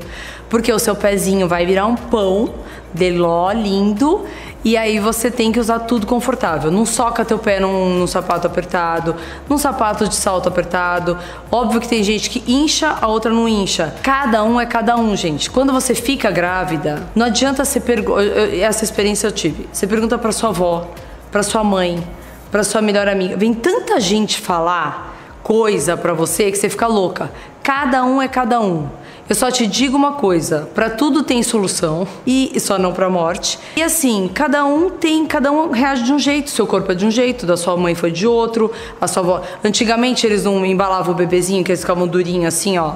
porque 0.50 0.72
o 0.72 0.80
seu 0.80 0.96
pezinho 0.96 1.48
vai 1.48 1.66
virar 1.66 1.86
um 1.86 1.96
pão 1.96 2.54
de 2.94 3.12
ló 3.12 3.52
lindo 3.52 4.26
e 4.64 4.78
aí 4.78 5.00
você 5.00 5.32
tem 5.32 5.52
que 5.52 5.60
usar 5.60 5.80
tudo 5.80 6.06
confortável. 6.06 6.70
Não 6.70 6.86
soca 6.86 7.26
teu 7.26 7.40
pé 7.40 7.60
num, 7.60 8.00
num, 8.00 8.08
sapato 8.08 8.46
apertado, 8.46 9.16
num 9.50 9.58
sapato 9.58 10.08
de 10.08 10.16
salto 10.16 10.48
apertado. 10.48 11.18
Óbvio 11.52 11.82
que 11.82 11.88
tem 11.88 12.04
gente 12.04 12.30
que 12.30 12.44
incha, 12.50 12.96
a 13.02 13.08
outra 13.08 13.34
não 13.34 13.50
incha. 13.50 13.96
Cada 14.04 14.44
um 14.44 14.62
é 14.62 14.66
cada 14.66 14.96
um, 14.96 15.16
gente. 15.16 15.50
Quando 15.50 15.74
você 15.74 15.96
fica 15.96 16.30
grávida, 16.30 17.04
não 17.16 17.26
adianta 17.26 17.66
você 17.66 17.80
perguntar. 17.80 18.24
Essa 18.56 18.84
experiência 18.84 19.26
eu 19.28 19.32
tive. 19.32 19.68
Você 19.74 19.88
pergunta 19.88 20.16
para 20.18 20.32
sua 20.32 20.50
avó, 20.50 20.88
para 21.32 21.42
sua 21.42 21.64
mãe, 21.64 22.02
para 22.52 22.64
sua 22.64 22.82
melhor 22.82 23.08
amiga. 23.08 23.38
Vem 23.38 23.54
tanta 23.54 24.00
gente 24.00 24.40
falar 24.40 25.40
coisa 25.42 25.98
para 25.98 26.14
você 26.14 26.52
que 26.52 26.58
você 26.58 26.70
fica 26.70 26.86
louca. 26.86 27.32
Cada 27.64 28.04
um 28.04 28.22
é 28.22 28.28
cada 28.28 28.60
um. 28.60 28.88
Eu 29.30 29.36
só 29.36 29.50
te 29.50 29.66
digo 29.66 29.96
uma 29.96 30.14
coisa, 30.14 30.70
para 30.76 30.90
tudo 30.90 31.24
tem 31.24 31.42
solução 31.42 32.06
e 32.28 32.60
só 32.60 32.78
não 32.78 32.92
para 32.92 33.10
morte. 33.10 33.58
E 33.78 33.82
assim, 33.82 34.30
cada 34.34 34.66
um 34.66 34.90
tem, 34.90 35.26
cada 35.26 35.52
um 35.52 35.72
reage 35.72 36.04
de 36.04 36.12
um 36.12 36.20
jeito, 36.20 36.50
seu 36.50 36.68
corpo 36.68 36.92
é 36.92 36.96
de 36.96 37.06
um 37.06 37.12
jeito, 37.12 37.46
da 37.46 37.56
sua 37.56 37.78
mãe 37.78 37.96
foi 37.96 38.12
de 38.12 38.28
outro, 38.28 38.72
a 39.00 39.08
sua 39.08 39.24
avó. 39.24 39.42
Antigamente 39.64 40.28
eles 40.28 40.44
não 40.44 40.66
embalavam 40.66 41.14
o 41.14 41.18
bebezinho, 41.18 41.64
que 41.64 41.72
eles 41.72 41.80
ficavam 41.80 42.08
durinhos 42.08 42.54
assim, 42.54 42.78
ó 42.78 42.94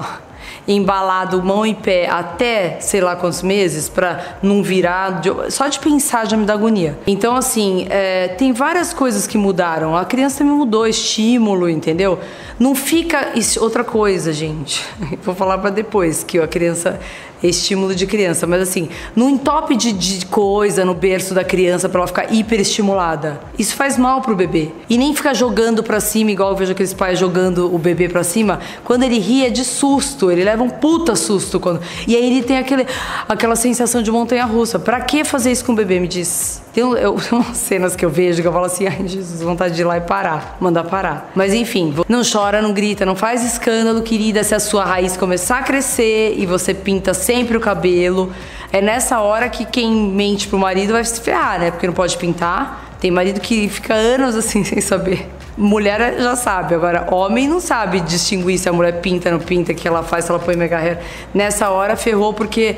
embalado 0.67 1.41
mão 1.43 1.65
e 1.65 1.73
pé 1.73 2.09
até 2.09 2.77
sei 2.79 3.01
lá 3.01 3.15
quantos 3.15 3.41
meses 3.41 3.87
para 3.89 4.37
não 4.41 4.63
virar. 4.63 5.21
Só 5.49 5.67
de 5.67 5.79
pensar 5.79 6.27
já 6.27 6.35
me 6.35 6.45
dá 6.45 6.53
agonia. 6.53 6.97
Então, 7.05 7.35
assim, 7.35 7.87
é, 7.89 8.29
tem 8.29 8.53
várias 8.53 8.93
coisas 8.93 9.27
que 9.27 9.37
mudaram. 9.37 9.95
A 9.95 10.05
criança 10.05 10.39
também 10.39 10.53
mudou, 10.53 10.87
estímulo, 10.87 11.69
entendeu? 11.69 12.19
Não 12.59 12.75
fica. 12.75 13.33
Outra 13.59 13.83
coisa, 13.83 14.31
gente. 14.31 14.85
Vou 15.23 15.35
falar 15.35 15.57
para 15.57 15.69
depois, 15.69 16.23
que 16.23 16.39
a 16.39 16.47
criança 16.47 16.99
estímulo 17.47 17.93
de 17.93 18.05
criança, 18.05 18.47
mas 18.47 18.61
assim, 18.61 18.89
não 19.15 19.29
entope 19.29 19.75
de, 19.75 19.91
de 19.91 20.25
coisa 20.25 20.85
no 20.85 20.93
berço 20.93 21.33
da 21.33 21.43
criança 21.43 21.87
para 21.89 21.99
ela 21.99 22.07
ficar 22.07 22.33
hiperestimulada. 22.33 23.39
Isso 23.57 23.75
faz 23.75 23.97
mal 23.97 24.21
pro 24.21 24.35
bebê. 24.35 24.69
E 24.89 24.97
nem 24.97 25.13
ficar 25.13 25.33
jogando 25.33 25.83
para 25.83 25.99
cima, 25.99 26.31
igual 26.31 26.51
eu 26.51 26.55
vejo 26.55 26.71
aqueles 26.71 26.93
pais 26.93 27.19
jogando 27.19 27.73
o 27.73 27.77
bebê 27.77 28.07
para 28.09 28.23
cima. 28.23 28.59
Quando 28.83 29.03
ele 29.03 29.19
ri 29.19 29.45
é 29.45 29.49
de 29.49 29.63
susto, 29.63 30.31
ele 30.31 30.43
leva 30.43 30.63
um 30.63 30.69
puta 30.69 31.15
susto. 31.15 31.59
Quando... 31.59 31.81
E 32.07 32.15
aí 32.15 32.25
ele 32.25 32.43
tem 32.43 32.57
aquele, 32.57 32.85
aquela 33.27 33.55
sensação 33.55 34.01
de 34.01 34.11
montanha 34.11 34.45
russa. 34.45 34.79
Pra 34.79 35.01
que 35.01 35.23
fazer 35.23 35.51
isso 35.51 35.65
com 35.65 35.73
o 35.73 35.75
bebê, 35.75 35.99
me 35.99 36.07
diz? 36.07 36.63
Tem, 36.75 36.83
eu, 36.83 37.13
tem 37.15 37.39
umas 37.39 37.57
cenas 37.57 37.95
que 37.95 38.03
eu 38.03 38.09
vejo 38.09 38.41
que 38.41 38.47
eu 38.47 38.51
falo 38.51 38.65
assim, 38.65 38.85
ai 38.85 39.07
Jesus, 39.07 39.41
vontade 39.41 39.75
de 39.75 39.81
ir 39.81 39.85
lá 39.85 39.97
e 39.97 40.01
parar, 40.01 40.57
mandar 40.59 40.83
parar. 40.83 41.31
Mas 41.33 41.53
enfim, 41.53 41.93
não 42.07 42.21
chora, 42.29 42.44
não 42.53 42.73
grita, 42.73 43.05
não 43.05 43.15
faz 43.15 43.43
escândalo, 43.43 44.01
querida, 44.01 44.43
se 44.43 44.53
a 44.55 44.59
sua 44.59 44.85
raiz 44.85 45.17
começar 45.17 45.59
a 45.59 45.63
crescer 45.63 46.35
e 46.37 46.45
você 46.45 46.73
pinta 46.73 47.13
sempre 47.13 47.57
o 47.57 47.59
cabelo. 47.59 48.31
É 48.71 48.81
nessa 48.81 49.19
hora 49.19 49.49
que 49.49 49.65
quem 49.65 49.93
mente 49.93 50.47
pro 50.47 50.57
marido 50.57 50.93
vai 50.93 51.03
se 51.03 51.19
ferrar, 51.21 51.59
né? 51.59 51.71
Porque 51.71 51.87
não 51.87 51.93
pode 51.93 52.17
pintar. 52.17 52.95
Tem 52.99 53.11
marido 53.11 53.39
que 53.39 53.69
fica 53.69 53.93
anos 53.93 54.35
assim 54.35 54.63
sem 54.65 54.81
saber. 54.81 55.29
Mulher 55.57 56.15
já 56.19 56.35
sabe, 56.35 56.75
agora 56.75 57.07
homem 57.13 57.47
não 57.47 57.61
sabe 57.61 58.01
distinguir 58.01 58.57
se 58.57 58.67
a 58.67 58.73
mulher 58.73 58.99
pinta, 58.99 59.31
não 59.31 59.39
pinta, 59.39 59.71
o 59.71 59.75
que 59.75 59.87
ela 59.87 60.03
faz, 60.03 60.25
se 60.25 60.31
ela 60.31 60.39
põe 60.39 60.55
mega 60.55 60.77
hair. 60.77 60.99
Nessa 61.33 61.69
hora 61.69 61.95
ferrou 61.95 62.33
porque 62.33 62.75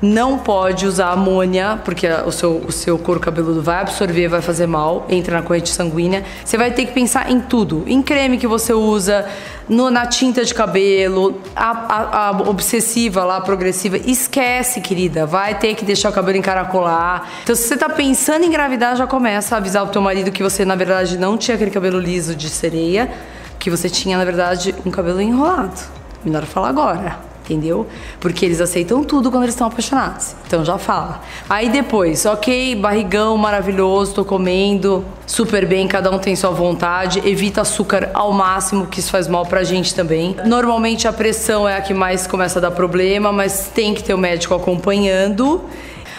não 0.00 0.38
pode 0.38 0.86
usar 0.86 1.10
amônia, 1.10 1.80
porque 1.84 2.06
o 2.26 2.30
seu, 2.30 2.56
o 2.58 2.72
seu 2.72 2.98
couro 2.98 3.18
cabeludo 3.18 3.62
vai 3.62 3.80
absorver, 3.80 4.28
vai 4.28 4.42
fazer 4.42 4.66
mal, 4.66 5.06
entra 5.08 5.36
na 5.36 5.42
corrente 5.42 5.70
sanguínea. 5.70 6.22
Você 6.44 6.58
vai 6.58 6.70
ter 6.70 6.86
que 6.86 6.92
pensar 6.92 7.30
em 7.30 7.40
tudo: 7.40 7.84
em 7.86 8.02
creme 8.02 8.36
que 8.36 8.46
você 8.46 8.72
usa, 8.72 9.26
no, 9.68 9.90
na 9.90 10.06
tinta 10.06 10.44
de 10.44 10.52
cabelo, 10.54 11.40
a, 11.54 11.70
a, 11.70 12.28
a, 12.28 12.30
obsessiva 12.42 13.24
lá, 13.24 13.38
a 13.38 13.40
progressiva. 13.40 13.96
Esquece, 13.96 14.80
querida, 14.80 15.24
vai 15.24 15.58
ter 15.58 15.74
que 15.74 15.84
deixar 15.84 16.10
o 16.10 16.12
cabelo 16.12 16.36
encaracolar. 16.36 17.28
Então, 17.42 17.56
se 17.56 17.62
você 17.62 17.76
tá 17.76 17.88
pensando 17.88 18.44
em 18.44 18.48
engravidar, 18.48 18.96
já 18.96 19.06
começa 19.06 19.54
a 19.54 19.58
avisar 19.58 19.82
o 19.84 19.88
teu 19.88 20.02
marido 20.02 20.30
que 20.30 20.42
você, 20.42 20.64
na 20.64 20.76
verdade, 20.76 21.16
não 21.16 21.38
tinha 21.38 21.54
aquele 21.54 21.70
cabelo 21.70 21.98
liso 21.98 22.34
de 22.34 22.50
sereia, 22.50 23.10
que 23.58 23.70
você 23.70 23.88
tinha, 23.88 24.18
na 24.18 24.24
verdade, 24.24 24.74
um 24.84 24.90
cabelo 24.90 25.20
enrolado. 25.20 25.80
Melhor 26.22 26.44
falar 26.44 26.68
agora 26.68 27.35
entendeu? 27.52 27.86
Porque 28.20 28.44
eles 28.44 28.60
aceitam 28.60 29.04
tudo 29.04 29.30
quando 29.30 29.44
eles 29.44 29.54
estão 29.54 29.66
apaixonados. 29.66 30.34
Então 30.46 30.64
já 30.64 30.78
fala. 30.78 31.22
Aí 31.48 31.68
depois, 31.68 32.26
ok, 32.26 32.74
barrigão 32.76 33.36
maravilhoso, 33.36 34.14
tô 34.14 34.24
comendo 34.24 35.04
super 35.26 35.66
bem, 35.66 35.88
cada 35.88 36.10
um 36.10 36.18
tem 36.18 36.36
sua 36.36 36.50
vontade, 36.50 37.20
evita 37.24 37.62
açúcar 37.62 38.10
ao 38.14 38.32
máximo, 38.32 38.86
que 38.86 39.00
isso 39.00 39.10
faz 39.10 39.26
mal 39.26 39.44
pra 39.44 39.64
gente 39.64 39.94
também. 39.94 40.36
Normalmente 40.44 41.08
a 41.08 41.12
pressão 41.12 41.68
é 41.68 41.76
a 41.76 41.80
que 41.80 41.94
mais 41.94 42.26
começa 42.26 42.58
a 42.58 42.62
dar 42.62 42.70
problema, 42.70 43.32
mas 43.32 43.70
tem 43.74 43.94
que 43.94 44.02
ter 44.02 44.14
o 44.14 44.18
médico 44.18 44.54
acompanhando. 44.54 45.62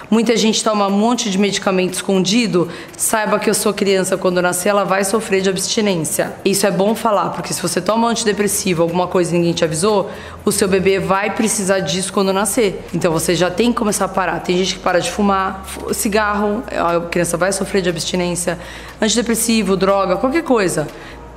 Muita 0.09 0.37
gente 0.37 0.63
toma 0.63 0.87
um 0.87 0.91
monte 0.91 1.29
de 1.29 1.37
medicamento 1.37 1.95
escondido. 1.95 2.69
Saiba 2.95 3.37
que 3.39 3.49
a 3.49 3.53
sua 3.53 3.73
criança, 3.73 4.15
quando 4.15 4.41
nascer, 4.41 4.69
ela 4.69 4.85
vai 4.85 5.03
sofrer 5.03 5.41
de 5.41 5.49
abstinência. 5.49 6.33
Isso 6.45 6.65
é 6.65 6.71
bom 6.71 6.95
falar, 6.95 7.31
porque 7.31 7.53
se 7.53 7.61
você 7.61 7.81
toma 7.81 8.07
um 8.07 8.09
antidepressivo, 8.09 8.81
alguma 8.81 9.07
coisa 9.07 9.35
e 9.35 9.37
ninguém 9.37 9.51
te 9.51 9.65
avisou, 9.65 10.09
o 10.45 10.51
seu 10.51 10.67
bebê 10.67 10.97
vai 10.97 11.35
precisar 11.35 11.79
disso 11.79 12.13
quando 12.13 12.31
nascer. 12.31 12.85
Então 12.93 13.11
você 13.11 13.35
já 13.35 13.51
tem 13.51 13.73
que 13.73 13.77
começar 13.77 14.05
a 14.05 14.07
parar. 14.07 14.39
Tem 14.39 14.57
gente 14.57 14.75
que 14.75 14.79
para 14.79 14.99
de 14.99 15.11
fumar, 15.11 15.65
cigarro, 15.91 16.63
a 16.71 17.01
criança 17.01 17.35
vai 17.35 17.51
sofrer 17.51 17.81
de 17.81 17.89
abstinência, 17.89 18.57
antidepressivo, 19.01 19.75
droga, 19.75 20.15
qualquer 20.15 20.43
coisa 20.43 20.87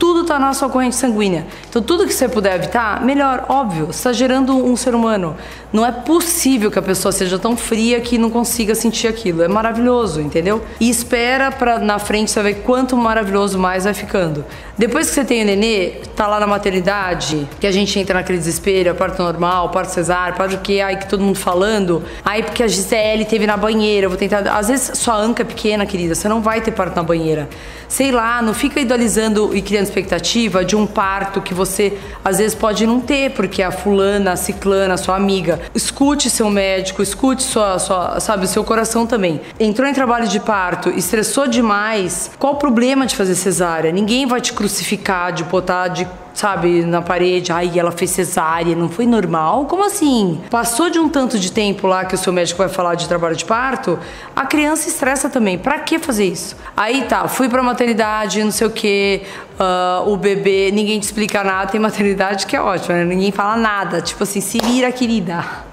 tudo 0.01 0.23
está 0.23 0.39
na 0.39 0.55
sua 0.55 0.71
corrente 0.71 0.97
sanguínea. 0.97 1.47
Então, 1.69 1.83
tudo 1.83 2.07
que 2.07 2.15
você 2.15 2.27
puder 2.27 2.57
evitar, 2.57 3.05
melhor, 3.05 3.45
óbvio. 3.51 3.87
Você 3.87 3.99
está 3.99 4.13
gerando 4.15 4.57
um 4.57 4.75
ser 4.75 4.95
humano. 4.95 5.37
Não 5.71 5.85
é 5.85 5.93
possível 5.93 6.71
que 6.71 6.79
a 6.79 6.83
pessoa 6.83 7.13
seja 7.13 7.39
tão 7.39 7.55
fria 7.55 8.01
que 8.01 8.17
não 8.17 8.31
consiga 8.31 8.75
sentir 8.75 9.07
aquilo. 9.07 9.43
É 9.43 9.47
maravilhoso, 9.47 10.21
entendeu? 10.21 10.65
E 10.81 10.89
espera 10.89 11.53
para 11.53 11.79
na 11.79 11.99
frente 11.99 12.31
você 12.31 12.43
ver 12.43 12.55
quanto 12.63 12.97
maravilhoso 12.97 13.59
mais 13.59 13.85
vai 13.85 13.93
ficando. 13.93 14.45
Depois 14.77 15.09
que 15.09 15.15
você 15.15 15.25
tem 15.25 15.43
o 15.43 15.45
nenê, 15.45 16.01
tá 16.17 16.27
lá 16.27 16.41
na 16.41 16.47
maternidade, 16.47 17.47
que 17.61 17.67
a 17.67 17.71
gente 17.71 17.99
entra 17.99 18.15
naquele 18.15 18.39
desespero, 18.39 18.95
parto 18.95 19.23
normal, 19.23 19.69
parto 19.69 19.91
cesárea, 19.91 20.35
parto 20.35 20.57
o 20.57 20.61
que, 20.61 20.81
ai, 20.81 20.97
que 20.97 21.07
todo 21.07 21.23
mundo 21.23 21.39
falando. 21.39 22.03
Aí 22.25 22.43
porque 22.43 22.63
a 22.63 22.67
Gisele 22.67 23.27
teve 23.27 23.47
na 23.47 23.59
banheira, 23.59 24.09
vou 24.09 24.17
tentar. 24.17 24.39
Às 24.57 24.69
vezes 24.69 24.99
sua 24.99 25.17
anca 25.17 25.43
é 25.43 25.45
pequena, 25.45 25.85
querida, 25.85 26.15
você 26.15 26.29
não 26.29 26.41
vai 26.41 26.63
ter 26.63 26.71
parto 26.71 26.97
na 26.97 27.03
banheira. 27.03 27.47
Sei 27.87 28.11
lá, 28.11 28.41
não 28.41 28.55
fica 28.55 28.81
idolizando 28.81 29.55
e 29.55 29.61
criando 29.61 29.90
expectativa 29.91 30.65
de 30.65 30.77
um 30.77 30.87
parto 30.87 31.43
que 31.43 31.53
você 31.53 31.99
às 32.25 32.39
vezes 32.39 32.55
pode 32.55 32.87
não 32.87 33.01
ter, 33.01 33.33
porque 33.33 33.63
a 33.63 33.71
fulana, 33.71 34.33
a 34.33 34.37
ciclana, 34.37 34.95
a 34.95 34.97
sua 34.97 35.17
amiga. 35.17 35.61
Escute 35.75 36.31
seu 36.31 36.49
médico, 36.49 37.03
escute 37.03 37.43
sua, 37.43 37.79
sua, 37.79 38.21
sabe, 38.21 38.47
seu 38.47 38.65
coração 38.65 39.07
também. 39.07 39.41
Entrou 39.59 39.89
em 39.89 39.93
trabalho 39.93 40.29
de 40.29 40.41
parto, 40.41 40.91
estressou 40.91 41.47
demais, 41.47 42.31
qual 42.39 42.55
o 42.55 42.57
problema 42.57 43.07
de 43.07 43.17
fazer 43.17 43.35
cesárea? 43.35 43.93
Ninguém 43.93 44.27
vai 44.27 44.41
te 44.41 44.53
crucificar, 44.53 45.33
de 45.33 45.45
botar 45.45 45.89
de 45.89 46.07
sabe, 46.35 46.85
na 46.85 47.03
parede, 47.03 47.53
ai, 47.53 47.79
ela 47.79 47.91
fez 47.91 48.11
cesárea, 48.11 48.75
não 48.75 48.89
foi 48.89 49.07
normal? 49.07 49.67
Como 49.67 49.85
assim? 49.85 50.41
Passou 50.51 50.91
de 50.91 50.99
um 50.99 51.09
tanto 51.09 51.39
de 51.39 51.53
tempo 51.53 51.87
lá 51.87 52.05
que 52.05 52.15
o 52.15 52.19
seu 52.19 52.33
médico 52.33 52.59
vai 52.59 52.69
falar 52.69 52.95
de 52.95 53.09
trabalho 53.09 53.37
de 53.37 53.45
parto, 53.45 53.99
a 54.35 54.47
criança 54.47 54.89
estressa 54.89 55.29
também. 55.29 55.59
Pra 55.59 55.79
que 55.81 55.99
fazer 55.99 56.27
isso? 56.27 56.57
Aí 56.77 57.03
tá, 57.03 57.29
fui 57.29 57.49
pra 57.49 57.63
maternidade, 57.63 58.43
não 58.43 58.51
sei 58.51 58.67
o 58.67 58.71
que, 58.71 59.23
uh, 59.59 60.11
o 60.11 60.17
bebê, 60.17 60.71
ninguém 60.73 60.99
te 60.99 61.05
explica 61.05 61.45
nada, 61.45 61.71
tem 61.71 61.81
maternidade 61.81 62.47
que 62.47 62.57
é 62.57 62.61
ótima, 62.61 62.97
né? 62.97 63.05
Ninguém 63.05 63.33
fala 63.33 63.57
nada, 63.57 64.01
tipo 64.01 64.23
assim, 64.23 64.41
se 64.41 64.59
vira, 64.59 64.91
querida 64.91 65.70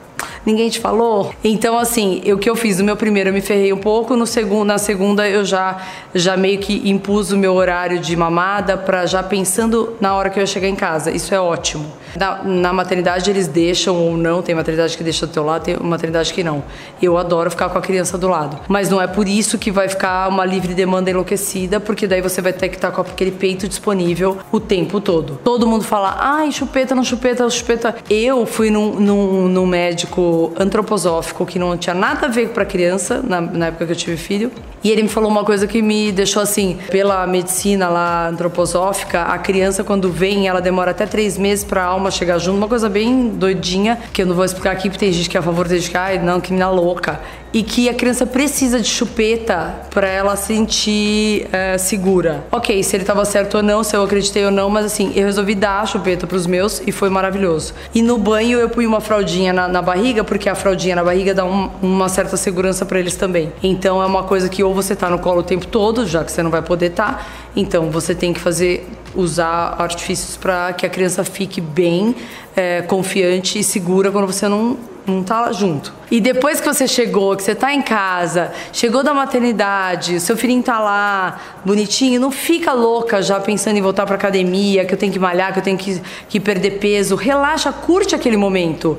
ninguém 0.47 0.69
te 0.69 0.79
falou. 0.79 1.33
Então, 1.43 1.77
assim, 1.77 2.21
o 2.31 2.37
que 2.37 2.49
eu 2.49 2.55
fiz 2.55 2.79
no 2.79 2.85
meu 2.85 2.95
primeiro 2.95 3.29
eu 3.29 3.33
me 3.33 3.41
ferrei 3.41 3.73
um 3.73 3.77
pouco, 3.77 4.15
no 4.15 4.25
segundo, 4.25 4.65
na 4.65 4.77
segunda 4.77 5.27
eu 5.27 5.43
já, 5.43 5.85
já 6.15 6.37
meio 6.37 6.57
que 6.57 6.89
impus 6.89 7.33
o 7.33 7.37
meu 7.37 7.53
horário 7.53 7.99
de 7.99 8.15
mamada 8.15 8.77
para 8.77 9.05
já 9.05 9.21
pensando 9.21 9.97
na 9.99 10.15
hora 10.15 10.29
que 10.29 10.39
eu 10.39 10.47
chegar 10.47 10.69
em 10.69 10.75
casa. 10.75 11.11
Isso 11.11 11.35
é 11.35 11.39
ótimo. 11.39 11.91
Na, 12.15 12.43
na, 12.43 12.73
maternidade 12.73 13.29
eles 13.29 13.47
deixam 13.47 13.95
ou 13.95 14.17
não, 14.17 14.41
tem 14.41 14.53
maternidade 14.55 14.97
que 14.97 15.03
deixa 15.03 15.25
do 15.25 15.33
teu 15.33 15.43
lado, 15.43 15.63
tem 15.63 15.77
maternidade 15.77 16.33
que 16.33 16.43
não. 16.43 16.63
Eu 17.01 17.17
adoro 17.17 17.49
ficar 17.49 17.69
com 17.69 17.77
a 17.77 17.81
criança 17.81 18.17
do 18.17 18.27
lado. 18.27 18.59
Mas 18.67 18.89
não 18.89 19.01
é 19.01 19.07
por 19.07 19.27
isso 19.27 19.57
que 19.57 19.71
vai 19.71 19.87
ficar 19.87 20.27
uma 20.29 20.45
livre 20.45 20.73
demanda 20.73 21.09
enlouquecida, 21.09 21.79
porque 21.79 22.07
daí 22.07 22.21
você 22.21 22.41
vai 22.41 22.53
ter 22.53 22.69
que 22.69 22.75
estar 22.75 22.91
com 22.91 23.01
aquele 23.01 23.31
peito 23.31 23.67
disponível 23.67 24.37
o 24.51 24.59
tempo 24.59 24.99
todo. 24.99 25.39
Todo 25.43 25.67
mundo 25.67 25.83
fala, 25.83 26.15
ai, 26.19 26.51
chupeta, 26.51 26.93
não 26.95 27.03
chupeta, 27.03 27.49
chupeta. 27.49 27.95
Eu 28.09 28.45
fui 28.45 28.69
num, 28.69 28.99
num, 28.99 29.47
num 29.47 29.65
médico 29.65 30.53
antroposófico 30.57 31.45
que 31.45 31.59
não 31.59 31.77
tinha 31.77 31.93
nada 31.93 32.27
a 32.27 32.29
ver 32.29 32.49
para 32.49 32.65
criança, 32.65 33.21
na, 33.23 33.41
na 33.41 33.65
época 33.67 33.85
que 33.85 33.91
eu 33.91 33.95
tive 33.95 34.17
filho, 34.17 34.51
E 34.83 34.91
ele 34.91 35.03
me 35.03 35.09
falou 35.09 35.29
uma 35.29 35.43
coisa 35.43 35.67
que 35.67 35.81
me 35.81 36.11
deixou 36.11 36.41
assim, 36.41 36.77
pela 36.89 37.25
medicina 37.27 37.89
lá 37.89 38.27
antroposófica, 38.27 39.23
a 39.23 39.37
criança 39.37 39.83
quando 39.83 40.11
vem, 40.11 40.47
ela 40.47 40.61
demora 40.61 40.91
até 40.91 41.05
três 41.05 41.37
meses 41.37 41.65
pra 41.65 41.83
alma 41.97 42.11
chegar 42.11 42.37
junto, 42.39 42.57
uma 42.57 42.67
coisa 42.67 42.87
bem 42.87 43.29
doidinha, 43.29 43.99
que 44.13 44.21
eu 44.21 44.25
não 44.25 44.35
vou 44.35 44.45
explicar 44.45 44.71
aqui, 44.71 44.89
porque 44.89 45.05
tem 45.05 45.11
gente 45.11 45.29
que 45.29 45.35
é 45.35 45.39
a 45.39 45.43
favor, 45.43 45.67
tem 45.67 45.79
gente 45.79 45.91
que, 45.91 46.19
não, 46.19 46.39
que 46.39 46.51
menina 46.51 46.69
louca. 46.69 47.19
E 47.53 47.63
que 47.63 47.87
a 47.89 47.93
criança 47.93 48.25
precisa 48.25 48.79
de 48.79 48.87
chupeta 48.87 49.73
para 49.89 50.07
ela 50.07 50.35
sentir 50.35 51.47
é, 51.51 51.77
segura. 51.77 52.45
Ok, 52.51 52.83
se 52.83 52.95
ele 52.95 53.05
tava 53.05 53.23
certo 53.25 53.55
ou 53.55 53.63
não, 53.63 53.83
se 53.83 53.95
eu 53.95 54.03
acreditei 54.03 54.45
ou 54.45 54.51
não, 54.51 54.69
mas 54.69 54.85
assim, 54.85 55.13
eu 55.15 55.25
resolvi 55.25 55.55
dar 55.55 55.81
a 55.81 55.85
chupeta 55.85 56.27
pros 56.27 56.45
meus 56.45 56.81
e 56.85 56.91
foi 56.91 57.09
maravilhoso. 57.09 57.73
E 57.95 58.01
no 58.01 58.17
banho 58.17 58.59
eu 58.59 58.69
pus 58.69 58.85
uma 58.85 58.99
fraldinha 58.99 59.53
na, 59.53 59.67
na 59.67 59.81
barriga, 59.81 60.23
porque 60.23 60.49
a 60.49 60.55
fraldinha 60.55 60.97
na 60.97 61.03
barriga 61.03 61.33
dá 61.33 61.45
um, 61.45 61.69
uma 61.81 62.09
certa 62.09 62.35
segurança 62.35 62.85
para 62.85 62.99
eles 62.99 63.15
também. 63.15 63.51
Então 63.63 64.03
é 64.03 64.05
uma 64.05 64.23
coisa 64.23 64.49
que 64.49 64.61
ou 64.61 64.73
você 64.73 64.95
tá 64.95 65.09
no 65.09 65.17
colo 65.17 65.39
o 65.39 65.43
tempo 65.43 65.65
todo, 65.65 66.05
já 66.05 66.23
que 66.23 66.31
você 66.31 66.43
não 66.43 66.51
vai 66.51 66.61
poder 66.61 66.87
estar, 66.87 67.13
tá, 67.13 67.25
então 67.57 67.89
você 67.89 68.13
tem 68.13 68.31
que 68.31 68.39
fazer 68.39 68.87
usar 69.15 69.75
artifícios 69.79 70.37
para 70.37 70.71
que 70.73 70.85
a 70.85 70.89
criança 70.89 71.23
fique 71.23 71.59
bem 71.59 72.15
é, 72.55 72.83
confiante 72.83 73.57
e 73.57 73.63
segura 73.63 74.11
quando 74.11 74.27
você 74.27 74.47
não 74.47 74.77
não 75.07 75.23
tá 75.23 75.51
junto. 75.53 75.93
E 76.11 76.19
depois 76.19 76.59
que 76.59 76.67
você 76.67 76.85
chegou, 76.85 77.33
que 77.35 77.41
você 77.41 77.55
tá 77.55 77.73
em 77.73 77.81
casa, 77.81 78.51
chegou 78.73 79.03
da 79.03 79.13
maternidade, 79.13 80.19
seu 80.19 80.35
filhinho 80.35 80.61
tá 80.61 80.79
lá, 80.79 81.39
bonitinho, 81.63 82.19
não 82.19 82.29
fica 82.29 82.73
louca 82.73 83.21
já 83.21 83.39
pensando 83.39 83.77
em 83.77 83.81
voltar 83.81 84.05
pra 84.05 84.15
academia, 84.15 84.83
que 84.83 84.93
eu 84.93 84.97
tenho 84.97 85.13
que 85.13 85.17
malhar, 85.17 85.53
que 85.53 85.59
eu 85.59 85.63
tenho 85.63 85.77
que, 85.77 86.01
que 86.27 86.41
perder 86.41 86.71
peso. 86.71 87.15
Relaxa, 87.15 87.71
curte 87.71 88.13
aquele 88.13 88.35
momento. 88.35 88.97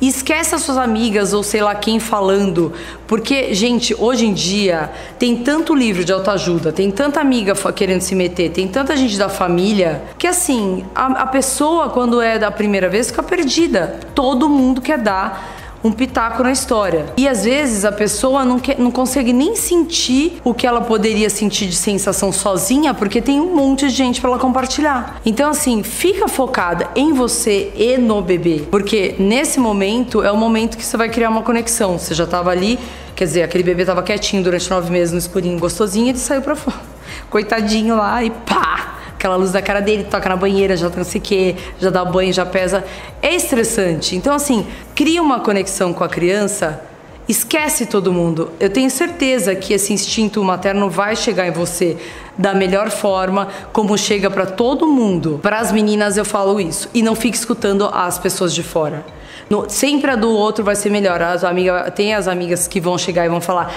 E 0.00 0.08
esquece 0.08 0.54
as 0.54 0.62
suas 0.62 0.76
amigas 0.76 1.32
ou 1.32 1.42
sei 1.42 1.62
lá 1.62 1.74
quem 1.74 1.98
falando. 1.98 2.72
Porque, 3.06 3.52
gente, 3.54 3.94
hoje 3.98 4.26
em 4.26 4.32
dia 4.32 4.90
tem 5.18 5.36
tanto 5.36 5.74
livro 5.74 6.04
de 6.04 6.12
autoajuda, 6.12 6.72
tem 6.72 6.90
tanta 6.90 7.20
amiga 7.20 7.54
querendo 7.72 8.00
se 8.00 8.14
meter, 8.14 8.50
tem 8.50 8.68
tanta 8.68 8.96
gente 8.96 9.18
da 9.18 9.28
família, 9.28 10.02
que 10.16 10.26
assim, 10.26 10.84
a, 10.94 11.06
a 11.22 11.26
pessoa, 11.26 11.88
quando 11.88 12.20
é 12.20 12.38
da 12.38 12.50
primeira 12.50 12.88
vez, 12.88 13.08
fica 13.08 13.22
perdida. 13.22 13.98
Todo 14.14 14.48
mundo 14.48 14.80
quer 14.80 14.98
dar 14.98 15.57
um 15.82 15.92
pitaco 15.92 16.42
na 16.42 16.52
história. 16.52 17.06
E 17.16 17.28
às 17.28 17.44
vezes 17.44 17.84
a 17.84 17.92
pessoa 17.92 18.44
não, 18.44 18.58
quer, 18.58 18.78
não 18.78 18.90
consegue 18.90 19.32
nem 19.32 19.54
sentir 19.56 20.40
o 20.44 20.52
que 20.52 20.66
ela 20.66 20.80
poderia 20.80 21.30
sentir 21.30 21.66
de 21.66 21.76
sensação 21.76 22.32
sozinha, 22.32 22.94
porque 22.94 23.20
tem 23.20 23.40
um 23.40 23.54
monte 23.54 23.88
de 23.88 23.94
gente 23.94 24.20
para 24.20 24.30
ela 24.30 24.38
compartilhar. 24.38 25.20
Então, 25.24 25.50
assim, 25.50 25.82
fica 25.82 26.28
focada 26.28 26.88
em 26.94 27.12
você 27.12 27.72
e 27.76 27.96
no 27.96 28.20
bebê, 28.20 28.64
porque 28.70 29.14
nesse 29.18 29.60
momento 29.60 30.22
é 30.22 30.30
o 30.30 30.36
momento 30.36 30.76
que 30.76 30.84
você 30.84 30.96
vai 30.96 31.08
criar 31.08 31.30
uma 31.30 31.42
conexão. 31.42 31.98
Você 31.98 32.14
já 32.14 32.26
tava 32.26 32.50
ali, 32.50 32.78
quer 33.14 33.24
dizer, 33.24 33.42
aquele 33.42 33.64
bebê 33.64 33.84
tava 33.84 34.02
quietinho 34.02 34.42
durante 34.42 34.68
nove 34.70 34.90
meses 34.90 35.12
no 35.12 35.18
escurinho, 35.18 35.58
gostosinho, 35.58 36.06
e 36.06 36.08
ele 36.10 36.18
saiu 36.18 36.42
pra 36.42 36.56
fora. 36.56 36.76
Coitadinho 37.30 37.96
lá 37.96 38.22
e 38.22 38.30
pá! 38.30 38.77
Aquela 39.18 39.34
luz 39.34 39.50
da 39.50 39.60
cara 39.60 39.80
dele, 39.80 40.04
toca 40.04 40.28
na 40.28 40.36
banheira, 40.36 40.76
já 40.76 40.88
não 40.88 41.02
sei 41.02 41.20
o 41.20 41.24
que, 41.24 41.56
já 41.80 41.90
dá 41.90 42.04
banho, 42.04 42.32
já 42.32 42.46
pesa. 42.46 42.84
É 43.20 43.34
estressante. 43.34 44.14
Então, 44.14 44.32
assim, 44.32 44.64
cria 44.94 45.20
uma 45.20 45.40
conexão 45.40 45.92
com 45.92 46.04
a 46.04 46.08
criança, 46.08 46.80
esquece 47.28 47.84
todo 47.86 48.12
mundo. 48.12 48.52
Eu 48.60 48.70
tenho 48.70 48.88
certeza 48.88 49.56
que 49.56 49.74
esse 49.74 49.92
instinto 49.92 50.42
materno 50.44 50.88
vai 50.88 51.16
chegar 51.16 51.48
em 51.48 51.50
você 51.50 51.96
da 52.38 52.54
melhor 52.54 52.90
forma, 52.90 53.48
como 53.72 53.98
chega 53.98 54.30
para 54.30 54.46
todo 54.46 54.86
mundo. 54.86 55.40
Para 55.42 55.58
as 55.58 55.72
meninas 55.72 56.16
eu 56.16 56.24
falo 56.24 56.60
isso. 56.60 56.88
E 56.94 57.02
não 57.02 57.16
fique 57.16 57.36
escutando 57.36 57.90
as 57.92 58.18
pessoas 58.18 58.54
de 58.54 58.62
fora. 58.62 59.04
No, 59.48 59.68
sempre 59.68 60.10
a 60.10 60.16
do 60.16 60.30
outro 60.30 60.64
vai 60.64 60.76
ser 60.76 60.90
melhor. 60.90 61.20
As 61.22 61.44
amigas, 61.44 61.92
tem 61.94 62.14
as 62.14 62.28
amigas 62.28 62.68
que 62.68 62.80
vão 62.80 62.98
chegar 62.98 63.24
e 63.24 63.28
vão 63.28 63.40
falar: 63.40 63.72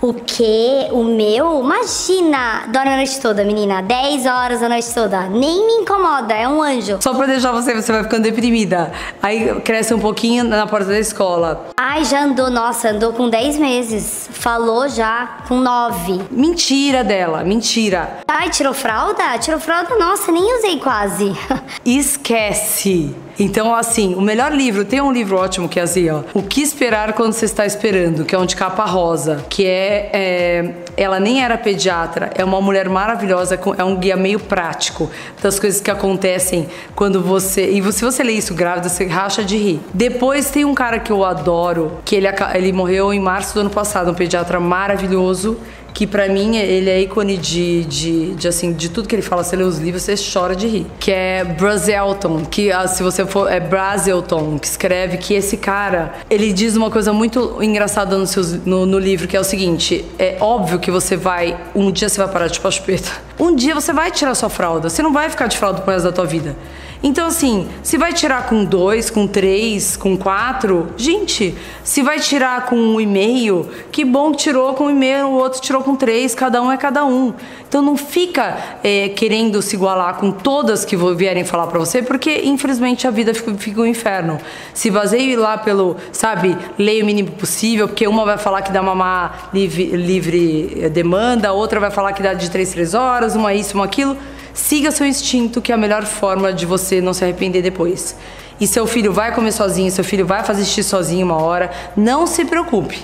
o 0.00 0.12
quê? 0.12 0.88
O 0.92 1.02
meu? 1.02 1.60
Imagina! 1.64 2.66
Dorme 2.68 2.92
a 2.92 2.96
noite 2.96 3.18
toda, 3.20 3.42
menina. 3.44 3.82
10 3.82 4.26
horas 4.26 4.62
a 4.62 4.68
noite 4.68 4.92
toda. 4.92 5.22
Nem 5.28 5.66
me 5.66 5.72
incomoda, 5.82 6.34
é 6.34 6.46
um 6.46 6.62
anjo. 6.62 6.98
Só 7.00 7.14
pra 7.14 7.26
deixar 7.26 7.50
você, 7.52 7.74
você 7.74 7.92
vai 7.92 8.02
ficando 8.02 8.22
deprimida. 8.22 8.92
Aí 9.22 9.60
cresce 9.62 9.94
um 9.94 9.98
pouquinho 9.98 10.44
na 10.44 10.66
porta 10.66 10.86
da 10.86 10.98
escola. 10.98 11.68
Ai, 11.76 12.04
já 12.04 12.24
andou, 12.24 12.50
nossa, 12.50 12.90
andou 12.90 13.14
com 13.14 13.28
10 13.28 13.58
meses. 13.58 14.28
Falou 14.32 14.88
já 14.88 15.38
com 15.48 15.56
9. 15.56 16.20
Mentira 16.30 17.02
dela, 17.02 17.42
mentira. 17.42 18.18
Ai, 18.28 18.50
tirou 18.50 18.74
fralda? 18.74 19.38
Tirou 19.38 19.58
fralda? 19.58 19.96
Nossa, 19.96 20.30
nem 20.30 20.58
usei 20.58 20.78
quase. 20.78 21.32
Esquece. 21.84 23.25
Então, 23.38 23.74
assim, 23.74 24.14
o 24.14 24.20
melhor 24.20 24.52
livro, 24.52 24.84
tem 24.84 25.00
um 25.00 25.12
livro 25.12 25.36
ótimo 25.36 25.68
que 25.68 25.78
é 25.78 25.82
assim, 25.82 26.08
ó. 26.08 26.22
O 26.32 26.42
que 26.42 26.62
esperar 26.62 27.12
quando 27.12 27.32
você 27.32 27.44
está 27.44 27.66
esperando, 27.66 28.24
que 28.24 28.34
é 28.34 28.38
um 28.38 28.46
de 28.46 28.56
capa 28.56 28.84
rosa, 28.84 29.44
que 29.48 29.66
é, 29.66 30.10
é 30.12 30.74
ela 30.96 31.20
nem 31.20 31.44
era 31.44 31.58
pediatra, 31.58 32.30
é 32.34 32.42
uma 32.42 32.60
mulher 32.60 32.88
maravilhosa, 32.88 33.60
é 33.76 33.84
um 33.84 33.96
guia 33.96 34.16
meio 34.16 34.40
prático 34.40 35.10
das 35.42 35.58
coisas 35.58 35.80
que 35.80 35.90
acontecem 35.90 36.66
quando 36.94 37.22
você. 37.22 37.66
E 37.66 37.92
se 37.92 38.04
você 38.04 38.22
lê 38.22 38.32
isso 38.32 38.54
grávida, 38.54 38.88
você 38.88 39.06
racha 39.06 39.44
de 39.44 39.58
rir. 39.58 39.80
Depois 39.92 40.50
tem 40.50 40.64
um 40.64 40.74
cara 40.74 40.98
que 40.98 41.12
eu 41.12 41.24
adoro, 41.24 41.98
que 42.04 42.16
ele, 42.16 42.26
ele 42.54 42.72
morreu 42.72 43.12
em 43.12 43.20
março 43.20 43.54
do 43.54 43.60
ano 43.60 43.70
passado, 43.70 44.10
um 44.10 44.14
pediatra 44.14 44.58
maravilhoso 44.58 45.58
que 45.96 46.06
para 46.06 46.28
mim 46.28 46.58
ele 46.58 46.90
é 46.90 47.00
ícone 47.00 47.38
de, 47.38 47.82
de, 47.84 48.34
de, 48.34 48.46
assim, 48.46 48.74
de 48.74 48.90
tudo 48.90 49.08
que 49.08 49.14
ele 49.14 49.22
fala. 49.22 49.42
Você 49.42 49.56
lê 49.56 49.64
os 49.64 49.78
livros, 49.78 50.02
você 50.02 50.14
chora 50.14 50.54
de 50.54 50.66
rir. 50.66 50.86
Que 51.00 51.10
é 51.10 51.42
Brazelton, 51.42 52.44
que 52.44 52.70
ah, 52.70 52.86
se 52.86 53.02
você 53.02 53.24
for, 53.24 53.50
é 53.50 53.58
Brazelton, 53.58 54.58
que 54.58 54.66
escreve 54.66 55.16
que 55.16 55.32
esse 55.32 55.56
cara, 55.56 56.12
ele 56.28 56.52
diz 56.52 56.76
uma 56.76 56.90
coisa 56.90 57.14
muito 57.14 57.62
engraçada 57.62 58.18
no, 58.18 58.26
seus, 58.26 58.52
no, 58.66 58.84
no 58.84 58.98
livro, 58.98 59.26
que 59.26 59.34
é 59.34 59.40
o 59.40 59.44
seguinte, 59.44 60.04
é 60.18 60.36
óbvio 60.38 60.78
que 60.78 60.90
você 60.90 61.16
vai, 61.16 61.56
um 61.74 61.90
dia 61.90 62.10
você 62.10 62.18
vai 62.18 62.30
parar 62.30 62.48
de 62.48 62.56
chupar 62.56 62.72
chupeta. 62.72 63.25
Um 63.38 63.54
dia 63.54 63.74
você 63.74 63.92
vai 63.92 64.10
tirar 64.10 64.34
sua 64.34 64.48
fralda, 64.48 64.88
você 64.88 65.02
não 65.02 65.12
vai 65.12 65.28
ficar 65.28 65.46
de 65.46 65.58
fralda 65.58 65.80
pro 65.80 65.92
resto 65.92 66.04
da 66.04 66.12
tua 66.12 66.24
vida. 66.24 66.56
Então, 67.02 67.26
assim, 67.26 67.68
se 67.82 67.98
vai 67.98 68.12
tirar 68.12 68.46
com 68.48 68.64
dois, 68.64 69.10
com 69.10 69.26
três, 69.26 69.96
com 69.96 70.16
quatro, 70.16 70.88
gente, 70.96 71.54
se 71.84 72.02
vai 72.02 72.18
tirar 72.18 72.66
com 72.66 72.76
um 72.76 73.00
e 73.00 73.06
meio, 73.06 73.68
que 73.92 74.04
bom 74.04 74.32
que 74.32 74.38
tirou 74.38 74.74
com 74.74 74.86
um 74.86 74.90
e 74.90 74.94
meio, 74.94 75.28
o 75.28 75.34
outro 75.34 75.60
tirou 75.60 75.82
com 75.82 75.94
três, 75.94 76.34
cada 76.34 76.62
um 76.62 76.72
é 76.72 76.76
cada 76.76 77.04
um. 77.04 77.34
Então 77.68 77.82
não 77.82 77.96
fica 77.96 78.56
é, 78.82 79.08
querendo 79.10 79.60
se 79.60 79.76
igualar 79.76 80.14
com 80.14 80.30
todas 80.30 80.84
que 80.84 80.96
vierem 80.96 81.44
falar 81.44 81.66
para 81.66 81.78
você, 81.78 82.00
porque 82.00 82.42
infelizmente 82.44 83.06
a 83.06 83.10
vida 83.10 83.34
fica, 83.34 83.54
fica 83.54 83.80
um 83.80 83.86
inferno. 83.86 84.38
Se 84.72 84.90
baseie 84.90 85.36
lá 85.36 85.58
pelo, 85.58 85.96
sabe, 86.12 86.56
leia 86.78 87.02
o 87.02 87.06
mínimo 87.06 87.32
possível, 87.32 87.88
porque 87.88 88.06
uma 88.06 88.24
vai 88.24 88.38
falar 88.38 88.62
que 88.62 88.72
dá 88.72 88.82
mamar 88.82 89.50
livre, 89.52 89.84
livre 89.96 90.78
eh, 90.80 90.88
demanda, 90.88 91.52
outra 91.52 91.78
vai 91.80 91.90
falar 91.90 92.12
que 92.12 92.22
dá 92.22 92.34
de 92.34 92.50
três, 92.50 92.70
três 92.70 92.94
horas, 92.94 93.25
uma 93.34 93.54
isso, 93.54 93.74
uma 93.74 93.86
aquilo. 93.86 94.16
Siga 94.52 94.90
seu 94.90 95.06
instinto, 95.06 95.60
que 95.60 95.72
é 95.72 95.74
a 95.74 95.78
melhor 95.78 96.04
forma 96.04 96.52
de 96.52 96.64
você 96.64 97.00
não 97.00 97.12
se 97.12 97.24
arrepender 97.24 97.62
depois. 97.62 98.16
E 98.58 98.66
seu 98.66 98.86
filho 98.86 99.12
vai 99.12 99.34
comer 99.34 99.52
sozinho, 99.52 99.90
seu 99.90 100.02
filho 100.02 100.24
vai 100.24 100.42
fazer 100.42 100.64
xixi 100.64 100.82
sozinho 100.82 101.26
uma 101.26 101.42
hora, 101.42 101.70
não 101.94 102.26
se 102.26 102.44
preocupe. 102.44 102.98